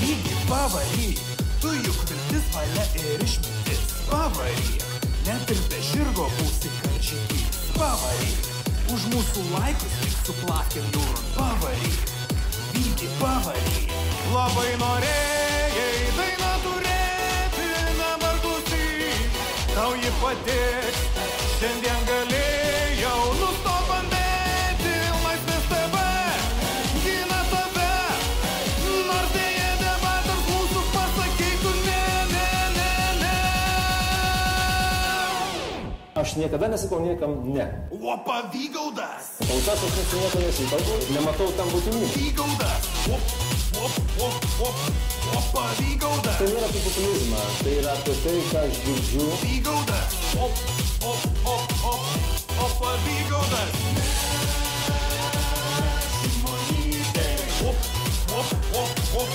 Lygi 0.01 0.35
pavaryk, 0.49 1.19
tu 1.61 1.71
juk 1.85 1.99
viltis 2.09 2.45
valia 2.55 2.85
ir 3.03 3.23
išmintis. 3.25 3.81
Pavaryk, 4.09 4.85
net 5.27 5.51
ir 5.51 5.61
be 5.71 5.81
žirgo 5.91 6.27
būsi 6.37 6.71
karžygys. 6.79 7.59
Pavaryk, 7.75 8.49
už 8.95 9.07
mūsų 9.13 9.45
laikus 9.55 9.97
tik 10.03 10.15
suplakė 10.25 10.83
jūrą. 10.95 11.23
Pavaryk, 11.35 12.15
lygi 12.77 13.11
pavaryk. 13.19 13.95
Labai 14.31 14.69
norėjai 14.79 16.13
dainą 16.15 16.53
turėti, 16.65 17.67
dabar 17.99 18.39
klausyk, 18.45 19.41
tau 19.75 19.91
ji 19.99 20.13
padės. 20.23 21.03
Šiandien 21.59 22.00
Aš 36.31 36.39
niekada 36.39 36.71
nesakau 36.71 37.03
niekam 37.03 37.43
ne. 37.43 37.67
O 37.91 38.15
pavygaudas, 38.23 39.35
Kol 39.43 39.59
kas 39.67 39.83
aš 39.83 39.91
nesu 39.99 40.15
nieko 40.15 40.39
nesikalbu, 40.39 40.93
nematau 41.11 41.49
tam 41.59 41.67
būtinybės. 41.75 42.13
vygaudas, 42.15 42.87
o, 43.11 43.19
o, 43.75 43.85
o, 44.15 44.29
o, 44.63 44.69
o 45.35 45.41
pavygaudas, 45.51 46.37
Tai 46.39 46.47
nėra 46.47 46.71
apie 46.71 46.81
populizmą, 46.87 47.43
tai 47.59 47.73
yra 47.83 47.91
apie 47.99 48.15
tai, 48.23 48.37
ką 48.47 48.63
aš 48.63 48.79
girdžiu. 48.87 49.27
vygaudas, 49.43 50.15
o, 50.39 50.47
o, 51.03 51.11
o, 51.51 51.55
o, 51.91 51.93
o 52.47 52.67
pavygaudas. 52.79 53.71
Šimonytė, 56.15 57.27
o, 57.67 57.75
o, 58.39 58.87
o, 59.19 59.27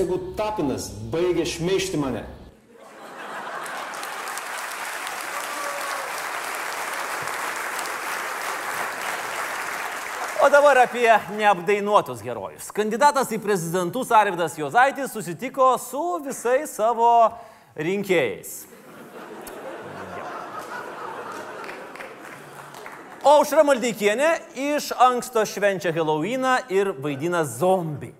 jeigu 0.00 0.18
Tapinas 0.36 0.90
baigė 1.12 1.46
šmeišti 1.48 2.00
mane, 2.00 2.26
O 10.40 10.48
dabar 10.48 10.78
apie 10.80 11.10
neapdainuotus 11.36 12.22
herojus. 12.24 12.70
Kandidatas 12.72 13.28
į 13.28 13.36
prezidentus 13.44 14.08
Arvidas 14.16 14.54
Jozaitis 14.56 15.12
susitiko 15.12 15.66
su 15.76 16.00
visais 16.24 16.72
savo 16.78 17.10
rinkėjais. 17.76 18.54
O 23.20 23.34
Aušra 23.36 23.66
Maldeikienė 23.68 24.30
iš 24.72 24.88
anksto 24.96 25.44
švenčia 25.44 25.92
Halloweeną 25.92 26.56
ir 26.72 26.94
vaidina 27.04 27.44
zombį. 27.44 28.14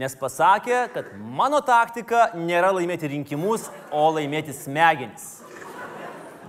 Nes 0.00 0.14
pasakė, 0.16 0.86
kad 0.94 1.08
mano 1.20 1.58
taktika 1.60 2.30
nėra 2.32 2.70
laimėti 2.72 3.10
rinkimus, 3.10 3.66
o 3.92 4.06
laimėti 4.14 4.54
smegenis. 4.56 5.26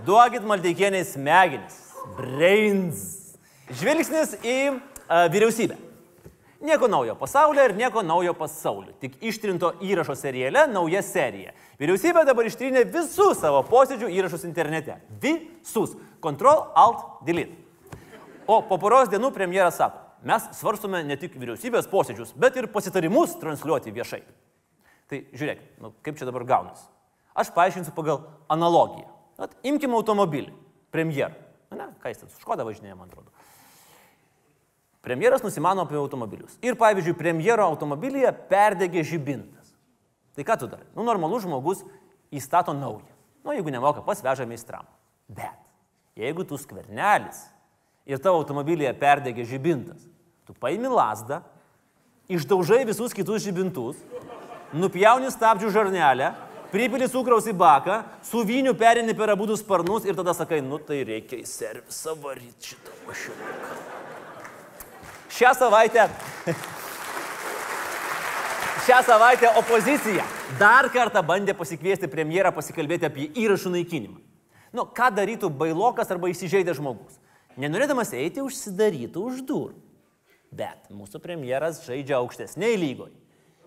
Duokit 0.08 0.46
Maldeikieniai 0.48 1.04
smegenis. 1.04 1.82
Brains. 2.16 3.02
Žvilgsnis 3.76 4.38
į 4.40 4.56
a, 4.72 5.26
vyriausybę. 5.34 5.76
Nieko 6.64 6.88
naujo 6.94 7.18
pasaulyje 7.20 7.66
ir 7.68 7.76
nieko 7.76 8.06
naujo 8.06 8.32
pasauliu. 8.40 8.94
Tik 9.04 9.18
ištrinto 9.20 9.74
įrašo 9.84 10.16
seriale 10.16 10.64
nauja 10.72 11.02
serija. 11.04 11.52
Vyriausybė 11.82 12.24
dabar 12.30 12.48
ištrynė 12.48 12.86
visus 12.94 13.42
savo 13.42 13.66
posėdžių 13.68 14.14
įrašus 14.16 14.46
internete. 14.48 14.96
Visus. 15.20 15.98
Ctrl, 16.24 16.70
Alt, 16.78 17.04
Delete. 17.28 17.58
O 18.48 18.62
po 18.64 18.80
poros 18.80 19.12
dienų 19.12 19.34
premjeras 19.36 19.82
sako, 19.82 20.01
mes 20.28 20.48
svarstome 20.58 21.04
ne 21.08 21.18
tik 21.20 21.36
vyriausybės 21.40 21.90
posėdžius, 21.92 22.34
bet 22.40 22.58
ir 22.60 22.70
pasitarimus 22.72 23.38
transliuoti 23.42 23.94
viešai. 23.96 24.22
Tai 25.12 25.20
žiūrėk, 25.36 25.64
nu, 25.84 25.94
kaip 26.06 26.20
čia 26.20 26.28
dabar 26.30 26.46
gaunas. 26.48 26.84
Aš 27.36 27.52
paaiškinsiu 27.56 27.94
pagal 27.96 28.24
analogiją. 28.52 29.10
At, 29.42 29.56
imkime 29.66 29.98
automobilį. 29.98 30.54
Premjerą. 30.94 31.34
Na, 31.72 31.78
ne, 31.78 31.88
ką 32.04 32.12
jis 32.12 32.22
ten 32.22 32.32
su 32.32 32.42
škoda 32.44 32.66
važinėja, 32.68 32.98
man 33.00 33.10
atrodo. 33.10 33.32
Premjeras 35.02 35.42
nusimano 35.42 35.86
apie 35.88 35.98
automobilius. 35.98 36.58
Ir 36.62 36.78
pavyzdžiui, 36.78 37.16
premjero 37.18 37.66
automobilyje 37.72 38.30
perdegė 38.52 39.02
žibintas. 39.08 39.72
Tai 40.38 40.46
ką 40.48 40.60
tu 40.62 40.70
darai? 40.70 40.86
Nu, 40.94 41.06
normalus 41.08 41.48
žmogus 41.48 41.82
įstato 42.32 42.76
naują. 42.78 43.10
Nu, 43.42 43.56
jeigu 43.56 43.74
nemoka, 43.74 44.04
pas 44.06 44.22
veža 44.22 44.46
meistram. 44.46 44.86
Bet 45.32 45.58
jeigu 46.20 46.46
tu 46.46 46.60
skvernelis 46.60 47.48
ir 48.12 48.19
tavo 48.19 48.41
automobilyje 48.41 48.91
perdegė 49.00 49.45
žibintas, 49.47 50.04
tu 50.45 50.56
paimi 50.60 50.91
lasdą, 50.91 51.41
išdaužai 52.32 52.84
visus 52.88 53.15
kitus 53.15 53.43
žibintus, 53.45 54.00
nupjauni 54.76 55.32
stabdžių 55.32 55.71
žarnelę, 55.71 56.32
pripili 56.71 57.08
cukraus 57.12 57.47
į 57.52 57.56
baką, 57.58 58.02
su 58.24 58.43
vyniu 58.47 58.76
perini 58.78 59.15
per 59.15 59.34
abu 59.34 59.47
sparnus 59.56 60.06
ir 60.08 60.15
tada 60.15 60.36
sakai, 60.36 60.62
nu 60.62 60.80
tai 60.80 61.04
reikia 61.08 61.39
į 61.39 61.47
servisą 61.47 62.15
varyti 62.19 62.74
šitą 62.74 62.95
mašiną. 63.08 63.56
Šią 65.32 65.54
savaitę 65.56 66.10
šią 68.86 69.00
savaitę 69.08 69.54
opozicija 69.60 70.26
dar 70.60 70.89
kartą 70.91 71.24
bandė 71.24 71.56
pasikviesti 71.56 72.12
premjerą 72.12 72.52
pasikalbėti 72.56 73.08
apie 73.08 73.30
įrašų 73.39 73.71
naikinimą. 73.78 74.19
Nu, 74.71 74.86
ką 74.88 75.10
darytų 75.15 75.52
bailokas 75.52 76.12
arba 76.12 76.32
įsižeidęs 76.32 76.80
žmogus? 76.80 77.21
Nenorėdamas 77.60 78.14
eiti, 78.16 78.44
užsidarytų 78.44 79.24
už 79.28 79.42
durų. 79.48 79.76
Bet 80.52 80.88
mūsų 80.92 81.20
premjeras 81.24 81.82
žaidžia 81.86 82.18
aukštesniai 82.20 82.78
lygoj. 82.80 83.12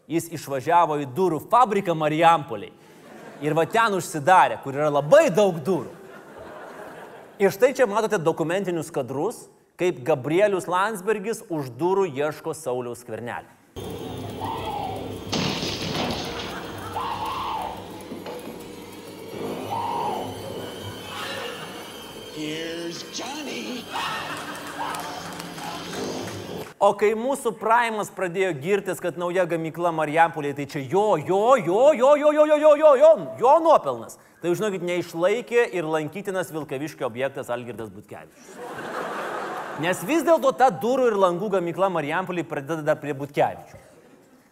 Jis 0.09 0.29
išvažiavo 0.37 0.99
į 1.01 1.09
durų 1.16 1.40
fabriką 1.49 1.94
Marijampoliai. 1.97 2.73
Ir 3.44 3.57
va 3.57 3.64
ten 3.68 3.97
užsidarė, 3.97 4.61
kur 4.64 4.77
yra 4.77 4.90
labai 4.92 5.27
daug 5.33 5.57
durų. 5.64 5.92
Ir 7.40 7.53
štai 7.53 7.73
čia 7.77 7.88
matote 7.90 8.20
dokumentinius 8.20 8.92
kadrus, 8.94 9.47
kaip 9.81 10.05
Gabrielius 10.07 10.68
Landsbergis 10.70 11.42
už 11.51 11.73
durų 11.81 12.07
ieško 12.14 12.55
Sauliaus 12.55 13.03
skvernelį. 13.03 13.51
O 26.85 26.90
kai 27.01 27.14
mūsų 27.16 27.55
Primas 27.57 28.11
pradėjo 28.12 28.51
girtis, 28.61 28.99
kad 29.01 29.16
nauja 29.16 29.47
gamykla 29.49 29.88
Marijampolė, 29.94 30.51
tai 30.59 30.66
čia 30.68 30.83
jo, 30.83 31.14
jo, 31.16 31.55
jo, 31.57 31.79
jo, 31.97 32.11
jo, 32.20 32.33
jo, 32.35 32.44
jo, 32.44 32.57
jo, 32.61 32.73
jo, 32.77 32.90
jo, 33.01 33.12
jo 33.40 33.53
nuopelnas. 33.64 34.18
Tai 34.42 34.53
žinokit, 34.53 34.85
neišlaikė 34.85 35.62
ir 35.73 35.88
lankytinas 35.88 36.53
Vilkaviškio 36.53 37.07
objektas 37.09 37.49
Algirdas 37.55 37.88
Butkevičius. 37.94 38.59
Nes 39.81 40.03
vis 40.05 40.27
dėlto 40.27 40.53
ta 40.59 40.68
durų 40.68 41.09
ir 41.09 41.16
langų 41.23 41.49
gamykla 41.57 41.88
Marijampolė 41.94 42.44
pradeda 42.51 42.85
dar 42.85 43.01
prie 43.01 43.16
Butkevičių. 43.16 43.81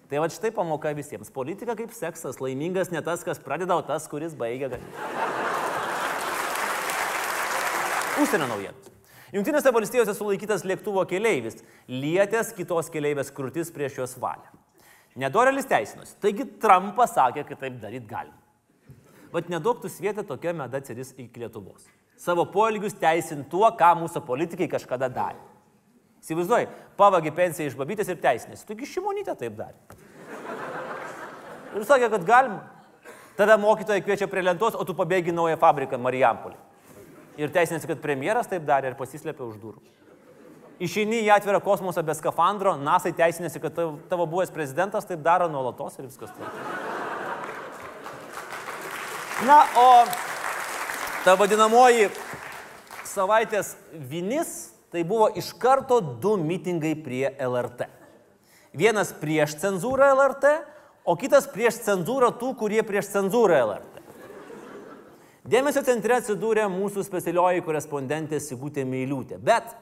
Tai 0.09 0.25
va 0.25 0.31
štai 0.33 0.55
pamoka 0.57 0.95
visiems. 0.97 1.29
Politika 1.33 1.77
kaip 1.77 1.92
seksas. 1.97 2.40
Laimingas 2.40 2.92
ne 2.92 3.05
tas, 3.05 3.25
kas 3.25 3.40
pradeda, 3.40 3.77
o 3.77 3.85
tas, 3.85 4.09
kuris 4.09 4.33
baigia. 4.37 4.73
Užsienio 8.21 8.49
naujienos. 8.49 8.91
Junktinėse 9.33 9.71
valstijose 9.73 10.12
sulaikytas 10.12 10.64
lėktuvo 10.68 11.07
keleivis, 11.09 11.62
lietęs 11.88 12.53
kitos 12.57 12.90
keleivės 12.92 13.33
krūtis 13.33 13.73
prieš 13.73 14.03
jos 14.03 14.18
valią. 14.21 14.51
Nedorelis 15.16 15.68
teisinosi. 15.68 16.18
Taigi 16.21 16.45
Trumpas 16.61 17.14
sakė, 17.16 17.47
kad 17.49 17.61
taip 17.61 17.79
daryti 17.81 18.09
galima. 18.09 18.37
Vat 19.33 19.49
nedaug 19.49 19.81
tu 19.81 19.88
svietė 19.88 20.25
tokia 20.29 20.53
meda 20.57 20.81
atsiris 20.81 21.14
iki 21.16 21.40
Lietuvos. 21.40 21.87
Savo 22.21 22.45
poelgius 22.53 22.95
teisint 23.01 23.49
tuo, 23.51 23.64
ką 23.77 23.95
mūsų 24.03 24.21
politikai 24.27 24.68
kažkada 24.73 25.09
darė. 25.12 25.40
Įsivaizduoji, 26.23 26.68
pavagi 27.01 27.33
pensiją 27.35 27.71
iš 27.71 27.79
babytės 27.79 28.12
ir 28.12 28.21
teisinės. 28.23 28.66
Taigi 28.68 28.88
šimonytė 28.88 29.35
taip 29.40 29.57
darė. 29.59 29.97
Ir 31.73 31.88
sakė, 31.88 32.12
kad 32.12 32.29
galima. 32.29 32.61
Tada 33.37 33.57
mokytojai 33.57 34.05
kviečia 34.05 34.29
prie 34.29 34.45
lentos, 34.45 34.77
o 34.77 34.85
tu 34.85 34.92
pabėgi 34.95 35.33
naują 35.33 35.57
fabriką 35.61 35.97
Marijampolį. 35.99 36.59
Ir 37.40 37.53
teisinėsi, 37.53 37.88
kad 37.88 38.01
premjeras 38.03 38.51
taip 38.51 38.64
darė 38.68 38.92
ir 38.92 38.99
pasislėpė 38.99 39.45
už 39.47 39.61
durų. 39.62 39.81
Išeini 40.83 41.21
į 41.23 41.31
atvirą 41.37 41.61
kosmosą 41.62 42.03
be 42.05 42.14
skafandro, 42.18 42.75
NASA 42.81 43.12
teisinėsi, 43.14 43.61
kad 43.62 43.77
tavo, 44.11 44.27
buvęs 44.27 44.51
prezidentas 44.53 45.07
taip 45.07 45.23
daro 45.23 45.47
nuolatos 45.49 45.99
ir 46.01 46.09
viskas. 46.09 46.33
Na, 49.47 49.62
o 49.79 49.87
ta 51.25 51.37
vadinamoji 51.38 52.11
savaitės 53.09 53.77
vinis, 54.11 54.73
tai 54.92 55.05
buvo 55.09 55.31
iš 55.38 55.53
karto 55.61 56.01
du 56.03 56.35
mitingai 56.40 56.92
prie 56.99 57.25
LRT. 57.31 57.88
Vienas 58.77 59.14
prieš 59.21 59.57
cenzūrą 59.62 60.12
LRT, 60.16 60.53
o 61.05 61.16
kitas 61.21 61.49
prieš 61.51 61.81
cenzūrą 61.87 62.33
tų, 62.40 62.55
kurie 62.61 62.83
prieš 62.87 63.12
cenzūrą 63.14 63.62
LRT. 63.68 64.02
Dėmesio 65.42 65.83
centre 65.83 66.20
atsidūrė 66.20 66.68
mūsų 66.70 67.02
specialioji 67.02 67.64
korespondentė 67.66 68.38
Sigutė 68.38 68.85
Meiliūtė. 68.87 69.40
Bet, 69.42 69.72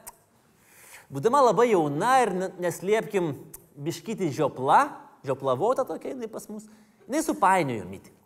būdama 1.13 1.43
labai 1.51 1.67
jauna 1.75 2.15
ir 2.23 2.33
neslėpkim, 2.63 3.35
biškyti 3.77 4.31
žiopla, 4.33 4.87
žioplavota 5.27 5.85
tokia 5.85 6.15
jinai 6.15 6.31
pas 6.33 6.49
mus, 6.49 6.65
jinai 7.05 7.21
supainiojo 7.27 7.85
mitingą. 7.91 8.17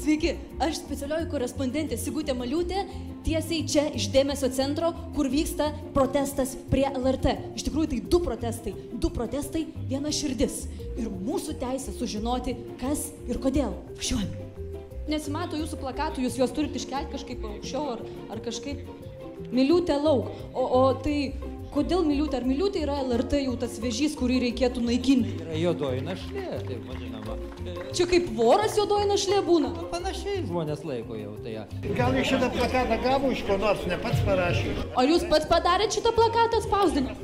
Sveiki, 0.00 0.32
aš 0.64 0.80
specialioji 0.80 1.28
korespondentė 1.28 2.00
Sigutė 2.00 2.32
Maliūtė, 2.38 2.86
tiesiai 3.28 3.68
čia 3.68 3.84
iš 3.98 4.08
dėmesio 4.14 4.48
centro, 4.56 4.94
kur 5.12 5.28
vyksta 5.28 5.68
protestas 5.92 6.56
prie 6.72 6.86
LRT. 6.88 7.36
Iš 7.60 7.68
tikrųjų 7.68 7.92
tai 7.92 8.02
du 8.16 8.24
protestai, 8.24 8.76
du 8.96 9.12
protestai, 9.12 9.66
viena 9.92 10.14
širdis. 10.14 10.62
Ir 10.96 11.12
mūsų 11.12 11.60
teisė 11.60 11.92
sužinoti, 12.00 12.56
kas 12.80 13.10
ir 13.28 13.42
kodėl. 13.44 13.76
Važiuojame. 14.00 14.47
Nesimato 15.08 15.56
jūsų 15.56 15.78
plakatų, 15.80 16.24
jūs 16.26 16.36
juos 16.36 16.52
turite 16.52 16.76
iškelti 16.80 17.14
kažkaip 17.16 17.44
aukščiau 17.48 17.84
ar, 17.94 18.02
ar 18.34 18.42
kažkaip. 18.44 18.84
Miliūtė 19.54 19.96
lauk. 20.02 20.28
O, 20.52 20.64
o 20.64 20.80
tai 21.00 21.32
kodėl 21.72 22.02
miliūtė? 22.04 22.40
Ar 22.40 22.46
miliūtė 22.48 22.82
yra 22.84 22.98
LRT 23.06 23.40
jau 23.46 23.54
tas 23.60 23.78
vežys, 23.80 24.16
kurį 24.18 24.42
reikėtų 24.48 24.82
naikinti? 24.84 25.38
Yra 25.44 25.60
juodoji 25.62 26.02
našlė, 26.04 26.46
taip 26.66 26.90
vadinama. 26.90 27.36
Čia 27.96 28.04
kaip 28.10 28.28
voras 28.36 28.76
juodoji 28.76 29.08
našlė 29.08 29.38
būna. 29.46 29.70
Panašiai 29.92 30.42
žmonės 30.44 30.84
laiko 30.88 31.16
jau 31.16 31.34
tai. 31.44 31.54
Gal 31.96 32.18
iš 32.20 32.34
šitą 32.34 32.50
plakatą 32.56 32.98
gavo 33.04 33.32
iš 33.32 33.44
ko 33.48 33.56
nors, 33.62 33.84
ne 33.88 33.98
pats 34.02 34.24
parašė. 34.28 34.74
Ar 35.00 35.12
jūs 35.12 35.24
pats 35.30 35.48
padarėte 35.48 35.98
šitą 35.98 36.12
plakatą 36.18 36.60
spausdinę? 36.66 37.16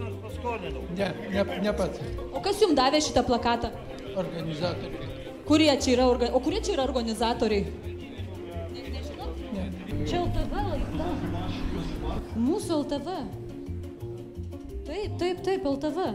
Ne, 0.96 1.10
ne, 1.34 1.44
ne 1.66 1.76
pats. 1.76 2.00
O 2.32 2.44
kas 2.44 2.62
jums 2.64 2.78
davė 2.78 3.02
šitą 3.04 3.26
plakatą? 3.28 3.74
Organizatoriai. 4.14 5.13
Kurie 5.44 5.72
čia 5.80 5.92
yra, 5.92 6.06
orga... 6.08 6.30
o 6.32 6.40
kurie 6.40 6.60
čia 6.64 6.72
yra 6.78 6.84
organizatoriai? 6.88 7.66
Ne. 9.52 9.66
Čia 10.08 10.22
LTV 10.24 10.62
laida. 10.70 11.08
Mūsų 12.40 12.78
LTV. 12.84 13.18
Taip, 14.88 15.18
taip, 15.20 15.44
taip, 15.44 15.68
LTV. 15.68 16.08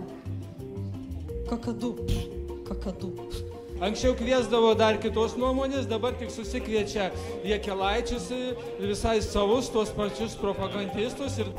Kakadu. 1.49 1.93
Kakadu. 2.65 3.13
Anksčiau 3.79 4.11
kviesdavo 4.17 4.73
dar 4.75 4.97
kitos 4.99 5.37
nuomonės, 5.39 5.85
dabar 5.87 6.17
tik 6.19 6.33
susikviečia 6.33 7.11
Jekelaičius 7.47 8.27
visai 8.81 9.21
savus, 9.23 9.69
tuos 9.71 9.93
pačius 9.95 10.35
propagandistus 10.41 11.37
ir 11.39 11.53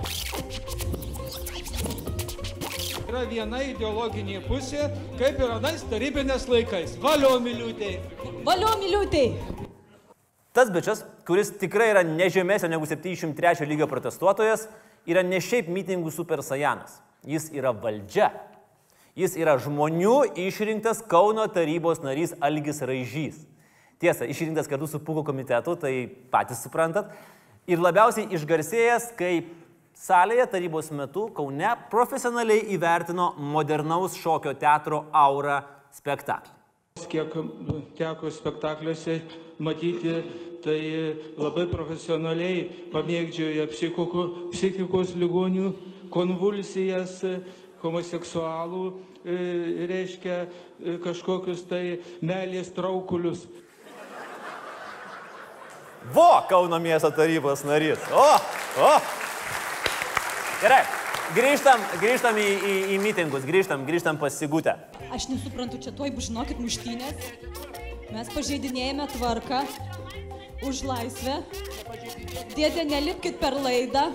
yra 3.10 3.24
viena 3.26 3.58
ideologinė 3.66 4.40
pusė, 4.46 4.86
kaip 5.18 5.40
ir 5.42 5.50
anais 5.56 5.82
tarybinės 5.90 6.46
laikais. 6.50 6.94
Valio 7.02 7.34
miliūtėjai. 7.42 7.98
Valio 8.46 8.70
miliūtėjai. 8.78 9.56
Tas 10.54 10.70
bičias, 10.70 11.02
kuris 11.26 11.52
tikrai 11.58 11.90
yra 11.92 12.04
nežemesnio 12.06 12.70
negu 12.70 12.86
73 12.86 13.66
lygio 13.70 13.88
protestuotojas, 13.90 14.66
yra 15.10 15.24
ne 15.26 15.40
šiaip 15.42 15.70
mitingų 15.70 16.12
super 16.14 16.42
sajanas. 16.46 17.00
Jis 17.26 17.50
yra 17.54 17.74
valdžia. 17.74 18.30
Jis 19.18 19.34
yra 19.38 19.56
žmonių 19.60 20.32
išrinktas 20.46 21.02
Kauno 21.10 21.44
tarybos 21.50 22.02
narys 22.04 22.36
Algis 22.40 22.78
Raižys. 22.86 23.42
Tiesa, 24.00 24.24
išrinktas 24.24 24.70
kartu 24.70 24.86
su 24.88 25.02
Puko 25.02 25.24
komitetu, 25.26 25.74
tai 25.76 26.06
patys 26.32 26.62
suprantat. 26.64 27.10
Ir 27.68 27.82
labiausiai 27.82 28.30
išgarsėjęs, 28.34 29.10
kai 29.18 29.34
salėje 30.00 30.46
tarybos 30.54 30.88
metu 30.96 31.28
Kaune 31.36 31.74
profesionaliai 31.92 32.64
įvertino 32.74 33.34
modernaus 33.52 34.16
šokio 34.18 34.54
teatro 34.58 35.04
aurą 35.12 35.60
spektaklį. 35.94 36.56
Kiek 37.10 37.34
teko 37.96 38.30
spektakliuose 38.32 39.20
matyti, 39.62 40.16
tai 40.64 40.80
labai 41.40 41.66
profesionaliai 41.70 42.66
pamėgdžioja 42.92 43.68
psichiko, 43.70 44.26
psichikos 44.52 45.14
ligonių 45.16 45.70
konvulsijas, 46.12 47.20
homoseksualų, 47.80 48.84
e, 49.24 49.38
reiškia 49.88 50.36
e, 50.42 50.98
kažkokius 51.00 51.64
tai 51.70 51.84
melės 52.20 52.72
traukulius. 52.76 53.46
Vo, 56.12 56.28
Kauno 56.48 56.80
miesto 56.82 57.08
tarybos 57.14 57.64
narys. 57.64 58.04
O, 58.12 58.28
o. 58.84 58.94
Gerai, 60.60 60.82
grįžtam, 61.32 61.80
grįžtam 62.02 62.36
į, 62.36 62.42
į, 62.44 62.72
į 62.92 62.96
mitingus, 63.00 63.46
grįžtam, 63.48 63.86
grįžtam 63.88 64.18
pas 64.20 64.34
Sigutę. 64.36 64.74
Aš 65.08 65.30
nesuprantu, 65.30 65.78
čia 65.80 65.88
tuoj 65.96 66.10
bus, 66.12 66.26
žinokit, 66.28 66.60
muštynės. 66.60 67.30
Mes 68.12 68.28
pažeidinėjame 68.34 69.06
tvarką 69.14 69.62
už 70.68 70.82
laisvę. 70.84 71.38
Dėdė, 72.52 72.84
nelipkit 72.90 73.40
per 73.40 73.56
laidą. 73.56 74.10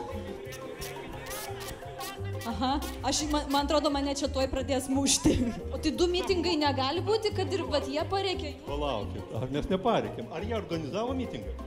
Aha, 2.46 2.76
aš, 3.10 3.24
man, 3.34 3.50
man 3.50 3.66
atrodo, 3.66 3.90
mane 3.90 4.14
čia 4.14 4.30
tuoj 4.30 4.46
pradės 4.54 4.86
mušti. 4.86 5.40
O 5.74 5.82
tai 5.82 5.96
du 5.98 6.06
mitingai 6.12 6.60
negali 6.62 7.02
būti, 7.02 7.34
kad 7.34 7.50
ir 7.58 7.66
vat 7.74 7.90
jie 7.90 8.06
pareikė. 8.12 8.60
Palaukit, 8.70 9.34
ar 9.42 9.50
mes 9.50 9.74
nepareikėm? 9.74 10.30
Ar 10.30 10.46
jie 10.46 10.54
organizavo 10.62 11.18
mitingą? 11.18 11.65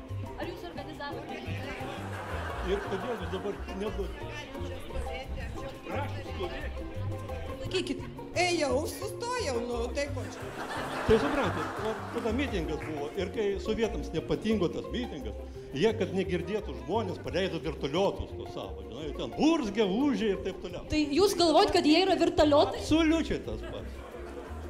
Ir 2.69 2.81
kodėl 2.85 3.15
jūs 3.17 3.31
dabar 3.33 3.55
nebus? 3.81 4.11
Sakykit. 7.63 8.03
Ėjau, 8.39 8.83
sustojau, 8.87 9.55
nu, 9.67 9.79
tai 9.97 10.05
ko 10.15 10.23
čia. 10.31 10.67
Tai 11.09 11.17
suprantat, 11.19 11.79
va, 11.83 11.93
tada 12.15 12.33
mitingas 12.37 12.83
buvo 12.85 13.09
ir 13.19 13.33
kai 13.35 13.47
sovietams 13.65 14.13
nepatingo 14.15 14.69
tas 14.71 14.87
mitingas, 14.93 15.35
jie, 15.73 15.89
kad 15.99 16.13
negirdėtų 16.15 16.77
žmonės, 16.85 17.19
paleido 17.25 17.59
virtualiotus 17.65 18.31
to 18.37 18.47
savo, 18.55 18.85
žinai, 18.85 19.11
ten 19.19 19.35
burzgė, 19.35 19.89
užė 19.91 20.31
ir 20.37 20.43
taip 20.45 20.61
toliau. 20.63 20.85
Tai 20.93 21.03
jūs 21.19 21.35
galvojat, 21.41 21.75
kad 21.75 21.89
jie 21.89 22.05
yra 22.05 22.19
virtualiotai? 22.21 22.85
Absoliučiai 22.85 23.41
tas 23.49 23.65
pats. 23.65 23.99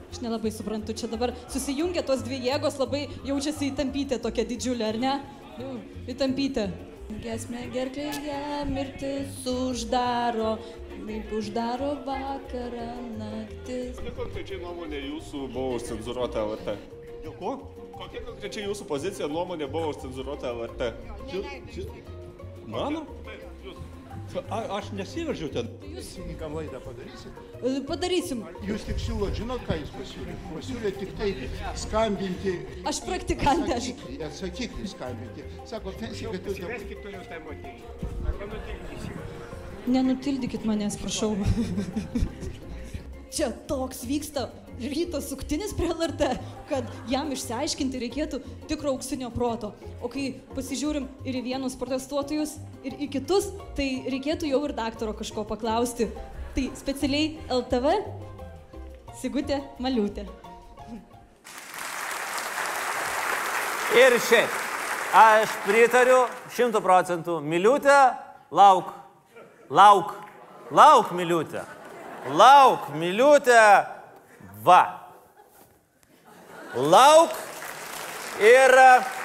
Aš 0.09 0.23
nelabai 0.25 0.55
suprantu, 0.55 0.97
čia 0.97 1.11
dabar 1.13 1.35
susijungia 1.53 2.07
tos 2.09 2.23
dvi 2.25 2.41
jėgos, 2.47 2.79
labai 2.81 3.05
jaučiasi 3.29 3.75
įtampytė 3.75 4.23
tokia 4.25 4.47
didžiulė, 4.49 4.95
ar 4.95 5.03
ne? 5.03 5.19
Įtampytė. 6.09 6.71
Gesmė 7.09 7.63
gerklėje 7.73 8.65
mirtis 8.69 9.39
uždaro, 9.49 10.51
kaip 10.93 11.31
uždaro 11.33 11.95
vakarą 12.05 12.89
naktis. 13.17 13.97
Kokia 13.97 14.13
konkrečiai 14.19 14.59
nuomonė 14.61 15.01
jūsų 15.07 15.41
buvo 15.55 15.79
užcenzuruota 15.79 16.45
LRT? 16.45 16.75
Dėl 17.25 17.35
ko? 17.41 17.55
Kokia 17.97 18.23
konkrečiai 18.29 18.67
jūsų 18.69 18.89
pozicija 18.93 19.31
nuomonė 19.33 19.71
buvo 19.73 19.95
užcenzuruota 19.95 20.53
LRT? 20.53 20.93
Mano? 22.69 23.07
A, 24.53 24.61
aš 24.77 24.93
nesiveržiu 24.93 25.49
ten. 25.55 25.73
Jūs 25.89 26.13
įnikam 26.21 26.61
laidą 26.61 26.83
padarysit? 26.85 27.33
Padarysim. 27.89 28.45
Jūs 28.63 28.85
tik 28.87 29.01
siūlot, 29.03 29.33
žinot, 29.35 29.63
ką 29.67 29.75
jūs 29.81 29.91
pasiūlėt? 29.97 30.45
Pasiūlėt 30.53 30.99
tik 31.03 31.11
tai 31.19 31.31
skambinti. 31.83 32.53
Aš 32.87 33.01
praktikantė, 33.07 33.73
aš- 33.75 33.89
Atsakiklį, 33.95 34.19
atsakiklį 34.29 34.87
skambinti. 34.93 35.47
Sako, 35.67 35.95
pensija, 35.99 36.31
kad 36.37 36.47
jūs... 36.47 36.61
Veskit 36.71 37.03
toliau 37.03 37.23
tą 37.27 37.41
moterį. 37.49 37.79
Nenutildykit 39.89 40.65
manęs, 40.69 40.99
prašau. 41.01 41.33
Čia 43.35 43.51
toks 43.69 44.03
vyksta 44.09 44.49
ryto 44.79 45.19
suktinis 45.23 45.73
prie 45.77 45.91
LRT, 45.91 46.29
kad 46.71 46.87
jam 47.11 47.29
išsiaiškinti 47.35 48.01
reikėtų 48.05 48.39
tikro 48.71 48.93
auksinio 48.95 49.29
proto. 49.35 49.73
O 50.03 50.09
kai 50.13 50.31
pasižiūrim 50.55 51.09
ir 51.27 51.41
į 51.41 51.43
vienus 51.51 51.75
protestuotojus, 51.81 52.55
ir 52.87 52.95
į 53.03 53.09
kitus, 53.19 53.51
tai 53.77 53.89
reikėtų 54.07 54.49
jau 54.53 54.61
ir 54.69 54.75
daktaro 54.79 55.13
kažko 55.19 55.45
paklausti. 55.51 56.09
Tai 56.59 56.73
specialiai 56.75 57.37
LTV 57.55 57.91
Sigutė 59.15 59.61
Maliutė. 59.79 60.25
Ir 63.95 64.17
šiaip, 64.27 64.57
aš 65.21 65.53
pritariu 65.63 66.25
šimtų 66.57 66.81
procentų. 66.83 67.37
Miliutė, 67.47 67.95
lauk, 68.51 68.91
lauk, 69.71 70.17
lauk, 70.75 71.13
miliutė. 71.15 71.63
Lauk, 72.35 72.91
miliutė, 72.99 73.63
va. 74.67 74.83
Lauk. 76.75 77.39
Ir 78.43 78.75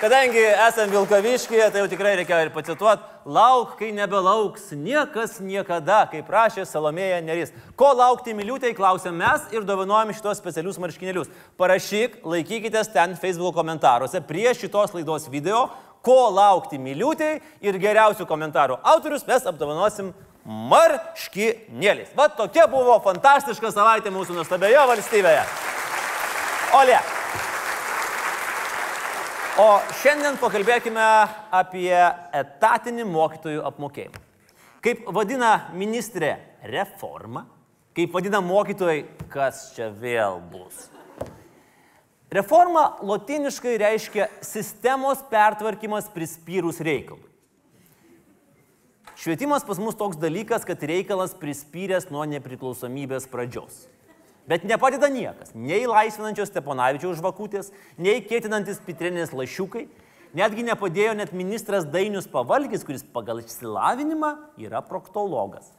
kadangi 0.03 0.45
esam 0.67 0.93
Vilkaviškyje, 0.93 1.71
tai 1.73 1.81
jau 1.81 1.89
tikrai 1.89 2.13
reikia 2.21 2.43
ir 2.45 2.53
pacituoti, 2.53 3.12
lauk, 3.25 3.77
kai 3.79 3.91
nebelauks 3.95 4.71
niekas 4.75 5.39
niekada, 5.43 6.03
kaip 6.11 6.27
prašė 6.27 6.65
Salomėja 6.67 7.21
Neris. 7.23 7.53
Ko 7.79 7.93
laukti 7.95 8.35
miliūtei, 8.35 8.73
klausim 8.75 9.15
mes 9.19 9.47
ir 9.55 9.65
dovanojam 9.67 10.13
šitos 10.15 10.41
specialius 10.41 10.79
marškinėlius. 10.83 11.31
Parašyk, 11.59 12.19
laikykitės 12.27 12.91
ten 12.93 13.15
Facebook 13.19 13.55
komentaruose 13.57 14.21
prie 14.27 14.49
šitos 14.57 14.93
laidos 14.97 15.29
video, 15.31 15.69
ko 16.03 16.27
laukti 16.35 16.77
miliūtei 16.81 17.39
ir 17.63 17.79
geriausių 17.79 18.27
komentarų 18.27 18.81
autorius 18.83 19.23
mes 19.27 19.47
apdovanosim 19.47 20.11
marškinėliais. 20.43 22.11
Va 22.17 22.27
tokia 22.27 22.67
buvo 22.67 22.99
fantastiška 23.05 23.71
savaitė 23.71 24.11
mūsų 24.11 24.35
nuostabioje 24.41 24.87
valstybėje. 24.93 25.43
Olė. 26.83 27.03
O 29.53 29.65
šiandien 30.01 30.33
pakalbėkime 30.41 31.01
apie 31.53 31.93
etatinį 32.33 33.03
mokytojų 33.05 33.59
apmokėjimą. 33.69 34.21
Kaip 34.81 35.03
vadina 35.13 35.51
ministrė 35.77 36.31
reforma, 36.65 37.43
kaip 37.93 38.15
vadina 38.15 38.41
mokytojai, 38.41 39.03
kas 39.29 39.67
čia 39.75 39.91
vėl 39.93 40.39
bus. 40.49 40.87
Reforma 42.33 42.95
lotiniškai 43.05 43.75
reiškia 43.77 44.25
sistemos 44.41 45.21
pertvarkymas 45.29 46.09
prispyrus 46.09 46.81
reikalui. 46.81 47.29
Švietimas 49.13 49.61
pas 49.69 49.77
mus 49.77 49.93
toks 49.93 50.17
dalykas, 50.17 50.65
kad 50.65 50.81
reikalas 50.81 51.37
prispyręs 51.37 52.09
nuo 52.09 52.25
nepriklausomybės 52.25 53.29
pradžios. 53.29 53.85
Bet 54.49 54.65
nepadeda 54.67 55.07
niekas. 55.07 55.53
Nei 55.55 55.85
laisvinančios 55.87 56.49
Steponavičiaus 56.51 57.21
žvakutės, 57.21 57.71
nei 57.95 58.23
kėtinantis 58.25 58.81
pitrinės 58.83 59.31
lašiukai. 59.35 59.85
Netgi 60.35 60.65
nepadėjo 60.65 61.13
net 61.15 61.31
ministras 61.37 61.85
Dainius 61.85 62.27
Pavalgis, 62.27 62.83
kuris 62.83 63.05
pagal 63.05 63.43
išsilavinimą 63.43 64.33
yra 64.65 64.81
proktologas. 64.83 65.69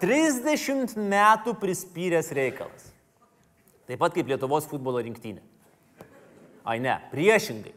30 0.00 0.94
metų 0.96 1.56
prispyręs 1.60 2.30
reikalas. 2.36 2.92
Taip 3.88 3.98
pat 4.00 4.14
kaip 4.14 4.30
Lietuvos 4.30 4.68
futbolo 4.70 5.00
rinktinė. 5.02 5.42
Ai 6.64 6.78
ne, 6.80 6.94
priešingai 7.10 7.74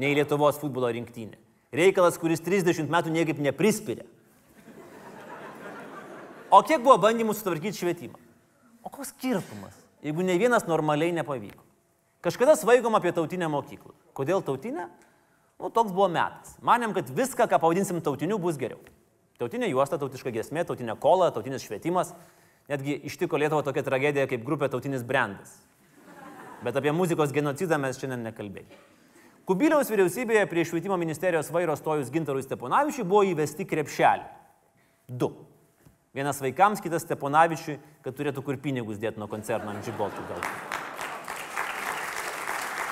nei 0.00 0.16
Lietuvos 0.16 0.56
futbolo 0.62 0.88
rinktinė. 0.94 1.36
Reikalas, 1.72 2.16
kuris 2.20 2.42
30 2.44 2.88
metų 2.92 3.12
niekaip 3.12 3.38
neprispyrė. 3.42 4.06
O 6.52 6.60
kiek 6.64 6.82
buvo 6.84 6.98
bandymų 7.00 7.34
sutvarkyti 7.36 7.80
švietimą? 7.80 8.21
O 8.82 8.90
koks 8.90 9.12
skirtumas, 9.14 9.76
jeigu 10.02 10.24
ne 10.26 10.34
vienas 10.40 10.66
normaliai 10.66 11.14
nepavyko? 11.14 11.62
Kažkada 12.22 12.54
svaigom 12.58 12.94
apie 12.98 13.10
tautinę 13.14 13.48
mokyklą. 13.50 13.94
Kodėl 14.14 14.42
tautinę? 14.46 14.88
Nu, 15.58 15.70
toks 15.70 15.94
buvo 15.94 16.08
metas. 16.10 16.56
Manėm, 16.62 16.94
kad 16.94 17.10
viską, 17.10 17.46
ką 17.50 17.58
pavadinsim 17.62 18.00
tautiniu, 18.02 18.38
bus 18.42 18.58
geriau. 18.58 18.80
Tautinė 19.42 19.68
juosta, 19.70 19.98
tautiška 19.98 20.30
gesmė, 20.34 20.64
tautinė 20.66 20.96
kola, 21.02 21.32
tautinis 21.34 21.66
švietimas. 21.66 22.12
Netgi 22.70 22.94
ištiko 23.10 23.38
Lietuva 23.38 23.62
tokia 23.66 23.82
tragedija 23.86 24.28
kaip 24.30 24.42
grupė 24.46 24.68
tautinis 24.70 25.02
brandas. 25.06 25.54
Bet 26.62 26.78
apie 26.78 26.94
muzikos 26.94 27.34
genocidą 27.34 27.78
mes 27.82 27.98
šiandien 27.98 28.22
nekalbėjome. 28.28 28.78
Kubiliaus 29.46 29.90
vyriausybėje 29.90 30.44
prie 30.46 30.62
švietimo 30.66 30.94
ministerijos 30.98 31.50
vairo 31.50 31.74
stojus 31.74 32.12
Gintarui 32.14 32.44
Steponavičiui 32.46 33.06
buvo 33.06 33.24
įvesti 33.26 33.66
krepšelį. 33.66 34.28
Du. 35.10 35.32
Vienas 36.12 36.42
vaikams, 36.44 36.82
kitas 36.84 37.06
Steponavičiui, 37.06 37.78
kad 38.04 38.12
turėtų 38.12 38.42
kur 38.44 38.58
pinigus 38.60 38.98
dėti 39.00 39.16
nuo 39.16 39.30
koncerno 39.32 39.72
ant 39.72 39.86
žiboltų 39.86 40.24
gal. 40.28 40.42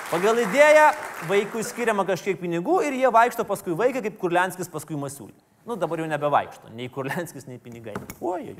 Pagal 0.08 0.40
idėją 0.40 0.86
vaikui 1.28 1.60
skiriama 1.68 2.06
kažkiek 2.08 2.40
pinigų 2.40 2.78
ir 2.88 2.96
jie 2.96 3.10
vaikšto 3.12 3.44
paskui 3.44 3.76
vaiką, 3.76 4.00
kaip 4.06 4.16
Kurlenskis 4.22 4.72
paskui 4.72 4.96
Masiulį. 4.96 5.36
Nu, 5.68 5.76
dabar 5.76 6.00
jau 6.00 6.08
nebevaikšto, 6.08 6.72
nei 6.72 6.88
Kurlenskis, 6.88 7.44
nei 7.44 7.60
pinigai. 7.60 7.92
Oi. 8.24 8.56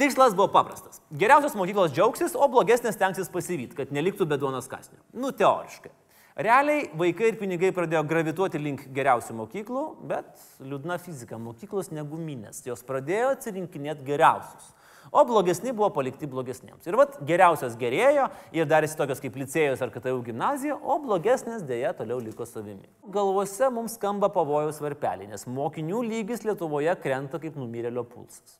Tikslas 0.00 0.34
buvo 0.34 0.48
paprastas. 0.50 0.98
Geriausios 1.14 1.54
mokyklos 1.54 1.94
džiaugsis, 1.94 2.34
o 2.34 2.50
blogesnės 2.50 2.98
tenksis 2.98 3.30
pasivyti, 3.30 3.78
kad 3.78 3.94
neliktų 3.94 4.26
beduonos 4.26 4.66
kasnio. 4.66 4.98
Nu, 5.14 5.30
teoriškai. 5.30 5.94
Realiai 6.32 6.86
vaikai 6.96 7.28
ir 7.28 7.36
pinigai 7.36 7.68
pradėjo 7.76 8.00
gravituoti 8.08 8.60
link 8.60 8.86
geriausių 8.96 9.34
mokyklų, 9.36 9.82
bet 10.08 10.30
liūdna 10.64 10.96
fizika, 11.02 11.36
mokyklos 11.36 11.90
neguminės, 11.92 12.62
jos 12.64 12.80
pradėjo 12.88 13.34
atsirinkinėti 13.34 14.06
geriausius. 14.06 14.70
O 15.12 15.26
blogesni 15.28 15.74
buvo 15.76 15.90
palikti 15.92 16.24
blogesniems. 16.30 16.86
Ir 16.88 16.96
vat 16.96 17.18
geriausias 17.28 17.76
gerėjo 17.76 18.30
ir 18.56 18.68
darėsi 18.70 18.96
tokios 18.96 19.20
kaip 19.20 19.36
licėjus 19.36 19.82
ar 19.84 19.92
KTU 19.92 20.22
gimnazija, 20.24 20.78
o 20.78 20.96
blogesnės 21.04 21.66
dėja 21.68 21.92
toliau 21.98 22.22
liko 22.22 22.46
savimi. 22.48 22.88
Galvose 23.12 23.68
mums 23.74 23.98
skamba 23.98 24.30
pavojaus 24.32 24.80
varpeliai, 24.80 25.28
nes 25.28 25.44
mokinių 25.44 26.00
lygis 26.06 26.46
Lietuvoje 26.48 26.94
krenta 27.02 27.42
kaip 27.42 27.60
numirėlio 27.60 28.06
pulsas. 28.08 28.56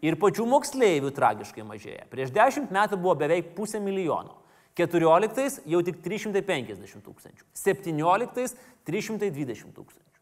Ir 0.00 0.16
pačių 0.22 0.48
moksleivių 0.48 1.12
tragiškai 1.14 1.66
mažėja. 1.66 2.06
Prieš 2.10 2.32
dešimt 2.34 2.72
metų 2.72 2.96
buvo 3.02 3.18
beveik 3.20 3.52
pusė 3.58 3.82
milijono. 3.82 4.40
14 4.78 5.60
jau 5.68 5.82
tik 5.84 5.98
350 6.04 7.02
tūkstančių. 7.04 7.44
17 7.52 8.56
320 8.88 9.74
tūkstančių. 9.76 10.20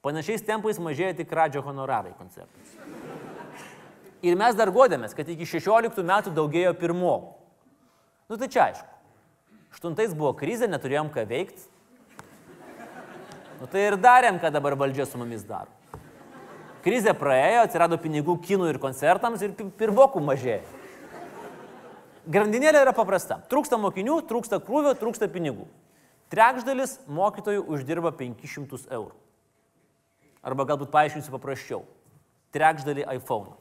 Panašiais 0.00 0.44
tempais 0.46 0.78
mažėja 0.80 1.18
tik 1.18 1.32
radžio 1.36 1.60
honorarai 1.66 2.14
koncertas. 2.16 2.70
Ir 4.24 4.36
mes 4.36 4.56
dar 4.56 4.72
godėmės, 4.72 5.12
kad 5.16 5.28
iki 5.32 5.44
16 5.48 6.00
metų 6.04 6.32
daugėjo 6.36 6.72
pirmokų. 6.80 7.34
Nu 8.30 8.38
tai 8.40 8.48
čia 8.52 8.66
aišku. 8.70 8.88
Aštuntais 9.74 10.14
buvo 10.16 10.32
krizė, 10.36 10.68
neturėjom 10.68 11.12
ką 11.12 11.24
veikti. 11.28 11.68
Nu 13.60 13.68
tai 13.68 13.84
ir 13.90 13.96
darėm, 14.00 14.40
ką 14.40 14.48
dabar 14.52 14.76
valdžia 14.80 15.04
su 15.08 15.20
mumis 15.20 15.44
daro. 15.44 15.68
Krizė 16.80 17.12
praėjo, 17.12 17.66
atsirado 17.66 17.98
pinigų 18.00 18.38
kinų 18.40 18.70
ir 18.72 18.78
koncertams 18.80 19.42
ir 19.44 19.52
pi- 19.52 19.68
pirmokų 19.82 20.22
mažėjo. 20.24 20.79
Grandinėlė 22.28 22.82
yra 22.84 22.92
paprasta. 22.92 23.38
Trūksta 23.48 23.78
mokinių, 23.80 24.20
trūksta 24.28 24.60
krūvio, 24.64 24.92
trūksta 24.98 25.28
pinigų. 25.32 25.64
Trečdalis 26.30 26.98
mokytojų 27.10 27.64
uždirba 27.72 28.12
500 28.14 28.90
eurų. 28.92 29.16
Arba 30.44 30.66
galbūt 30.68 30.92
paaiškinsiu 30.92 31.32
paprasčiau. 31.32 31.82
Trekždalį 32.54 33.06
iPhone. 33.16 33.56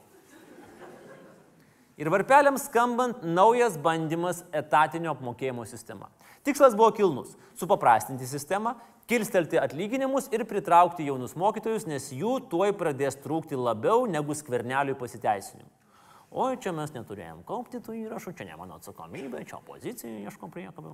Ir 2.00 2.08
varpeliams 2.12 2.70
skambant 2.70 3.26
naujas 3.28 3.76
bandymas 3.76 4.46
etatinio 4.56 5.12
apmokėjimo 5.12 5.66
sistema. 5.68 6.08
Tikslas 6.48 6.76
buvo 6.76 6.94
kilnus- 6.96 7.36
supaprastinti 7.60 8.24
sistemą, 8.24 8.76
kilstelti 9.08 9.60
atlyginimus 9.60 10.30
ir 10.32 10.46
pritraukti 10.46 11.06
jaunus 11.10 11.36
mokytojus, 11.36 11.88
nes 11.88 12.12
jų 12.14 12.48
tuoj 12.50 12.72
pradės 12.72 13.18
trūkti 13.20 13.58
labiau 13.58 14.08
negu 14.08 14.32
skverneliui 14.32 14.96
pasiteisinimų. 14.96 15.79
Oi, 16.30 16.60
čia 16.62 16.70
mes 16.78 16.92
neturėjom 16.94 17.42
kaupti 17.48 17.80
tų 17.82 17.96
įrašų, 18.04 18.36
čia 18.38 18.46
ne 18.46 18.58
mano 18.60 18.76
atsakomybė, 18.78 19.42
čia 19.50 19.58
opozicija 19.58 20.28
ieškom 20.30 20.52
priekabę. 20.54 20.92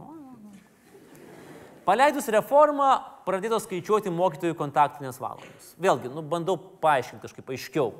Paleidus 1.85 2.29
reformą, 2.31 2.87
pradėtos 3.27 3.67
skaičiuoti 3.67 4.13
mokytojų 4.15 4.55
kontaktinės 4.57 5.19
valandas. 5.19 5.73
Vėlgi, 5.81 6.09
nu, 6.13 6.23
bandau 6.25 6.55
paaiškinti 6.81 7.27
kažkaip 7.27 7.51
aiškiau. 7.51 7.91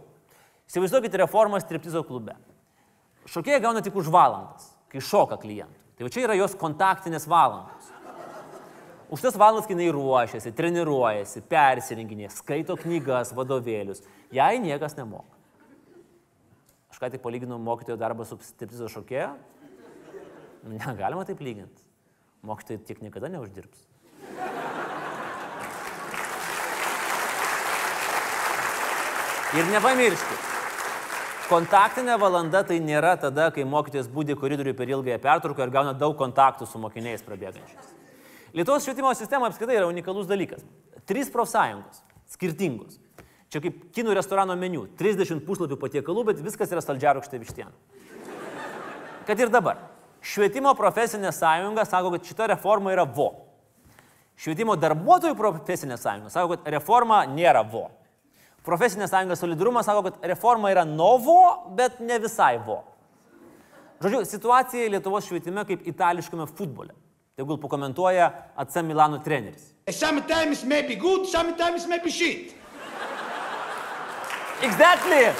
Įsivaizduokite 0.71 1.19
reformą 1.21 1.59
striptizo 1.61 2.05
klube. 2.07 2.37
Šokėja 3.29 3.59
gauna 3.67 3.83
tik 3.85 3.99
už 3.99 4.07
valandas, 4.13 4.71
kai 4.89 5.03
šoka 5.03 5.37
klientų. 5.43 5.83
Tai 5.99 6.07
va 6.07 6.15
čia 6.15 6.23
yra 6.23 6.39
jos 6.39 6.55
kontaktinės 6.57 7.27
valandos. 7.29 7.91
Už 9.11 9.21
tas 9.21 9.37
valandas, 9.37 9.67
jinai 9.69 9.91
ruošiasi, 9.93 10.55
treniruojasi, 10.55 11.43
persirenginė, 11.51 12.31
skaito 12.33 12.79
knygas, 12.79 13.35
vadovėlius, 13.37 14.01
jai 14.33 14.55
niekas 14.63 14.95
nemoka. 14.97 15.34
Aš 16.95 17.01
ką 17.03 17.09
tik 17.11 17.19
palyginau 17.19 17.57
mokytojo 17.59 17.97
darbą 17.99 18.23
su 18.23 18.37
striptizo 18.39 18.87
šokėja. 18.87 19.33
Negalima 20.63 21.25
taip 21.27 21.41
lyginti. 21.43 21.83
Mokytojai 22.47 22.85
tiek 22.87 23.01
niekada 23.03 23.27
neuždirbs. 23.33 23.81
Ir 29.59 29.67
nepamirškit, 29.75 30.47
kontaktinė 31.51 32.15
valanda 32.15 32.63
tai 32.63 32.79
nėra 32.79 33.17
tada, 33.19 33.51
kai 33.51 33.67
mokytojas 33.67 34.07
būdi 34.07 34.39
koridoriui 34.39 34.79
per 34.79 34.87
ilgąją 34.95 35.19
pertrauką 35.27 35.67
ir 35.67 35.75
gauna 35.75 35.91
daug 35.91 36.15
kontaktų 36.15 36.63
su 36.63 36.79
mokiniais 36.79 37.27
prabėgančiais. 37.27 37.95
Lietuvos 38.55 38.87
švietimo 38.87 39.11
sistema 39.19 39.51
apskritai 39.51 39.81
yra 39.81 39.91
unikalus 39.91 40.31
dalykas. 40.31 40.63
Trys 41.03 41.27
profsąjungos, 41.27 42.05
skirtingos. 42.31 43.01
Čia 43.55 43.61
kaip 43.63 43.75
kinų 43.95 44.11
restorano 44.17 44.51
meniu. 44.59 44.81
30 44.99 45.39
puslapių 45.47 45.77
patiekalų, 45.79 46.25
bet 46.27 46.39
viskas 46.43 46.73
yra 46.75 46.81
saldžiarūkštė 46.83 47.37
vištiena. 47.39 47.71
Kad 49.23 49.39
ir 49.39 49.47
dabar. 49.53 49.77
Švietimo 50.19 50.73
profesinė 50.75 51.31
sąjunga 51.31 51.85
sako, 51.87 52.09
kad 52.17 52.27
šita 52.27 52.49
reforma 52.51 52.91
yra 52.91 53.05
vo. 53.07 53.29
Švietimo 54.35 54.75
darbuotojų 54.75 55.37
profesinė 55.39 55.95
sąjunga 56.01 56.33
sako, 56.33 56.57
kad 56.57 56.67
reforma 56.75 57.21
nėra 57.31 57.61
vo. 57.63 57.85
Profesinė 58.67 59.07
sąjunga 59.07 59.39
solidarumas 59.39 59.87
sako, 59.87 60.09
kad 60.09 60.27
reforma 60.33 60.73
yra 60.75 60.83
novo, 60.89 61.37
bet 61.79 62.03
ne 62.03 62.19
visai 62.19 62.57
vo. 62.59 62.81
Žodžiu, 64.03 64.25
situacija 64.33 64.91
Lietuvos 64.97 65.31
švietime 65.31 65.63
kaip 65.63 65.87
itališkame 65.87 66.49
futbole. 66.51 66.91
Tegul 67.39 67.55
pakomentuoja 67.63 68.27
AC 68.59 68.81
Milano 68.83 69.23
treneris. 69.23 69.71
Sometimes 69.87 70.67
may 70.67 70.83
be 70.83 70.99
good, 70.99 71.23
sometimes 71.31 71.87
may 71.87 72.03
be 72.03 72.11
shit. 72.11 72.64
Exactly. 74.63 75.33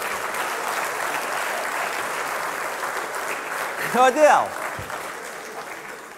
Kodėl? 3.96 4.50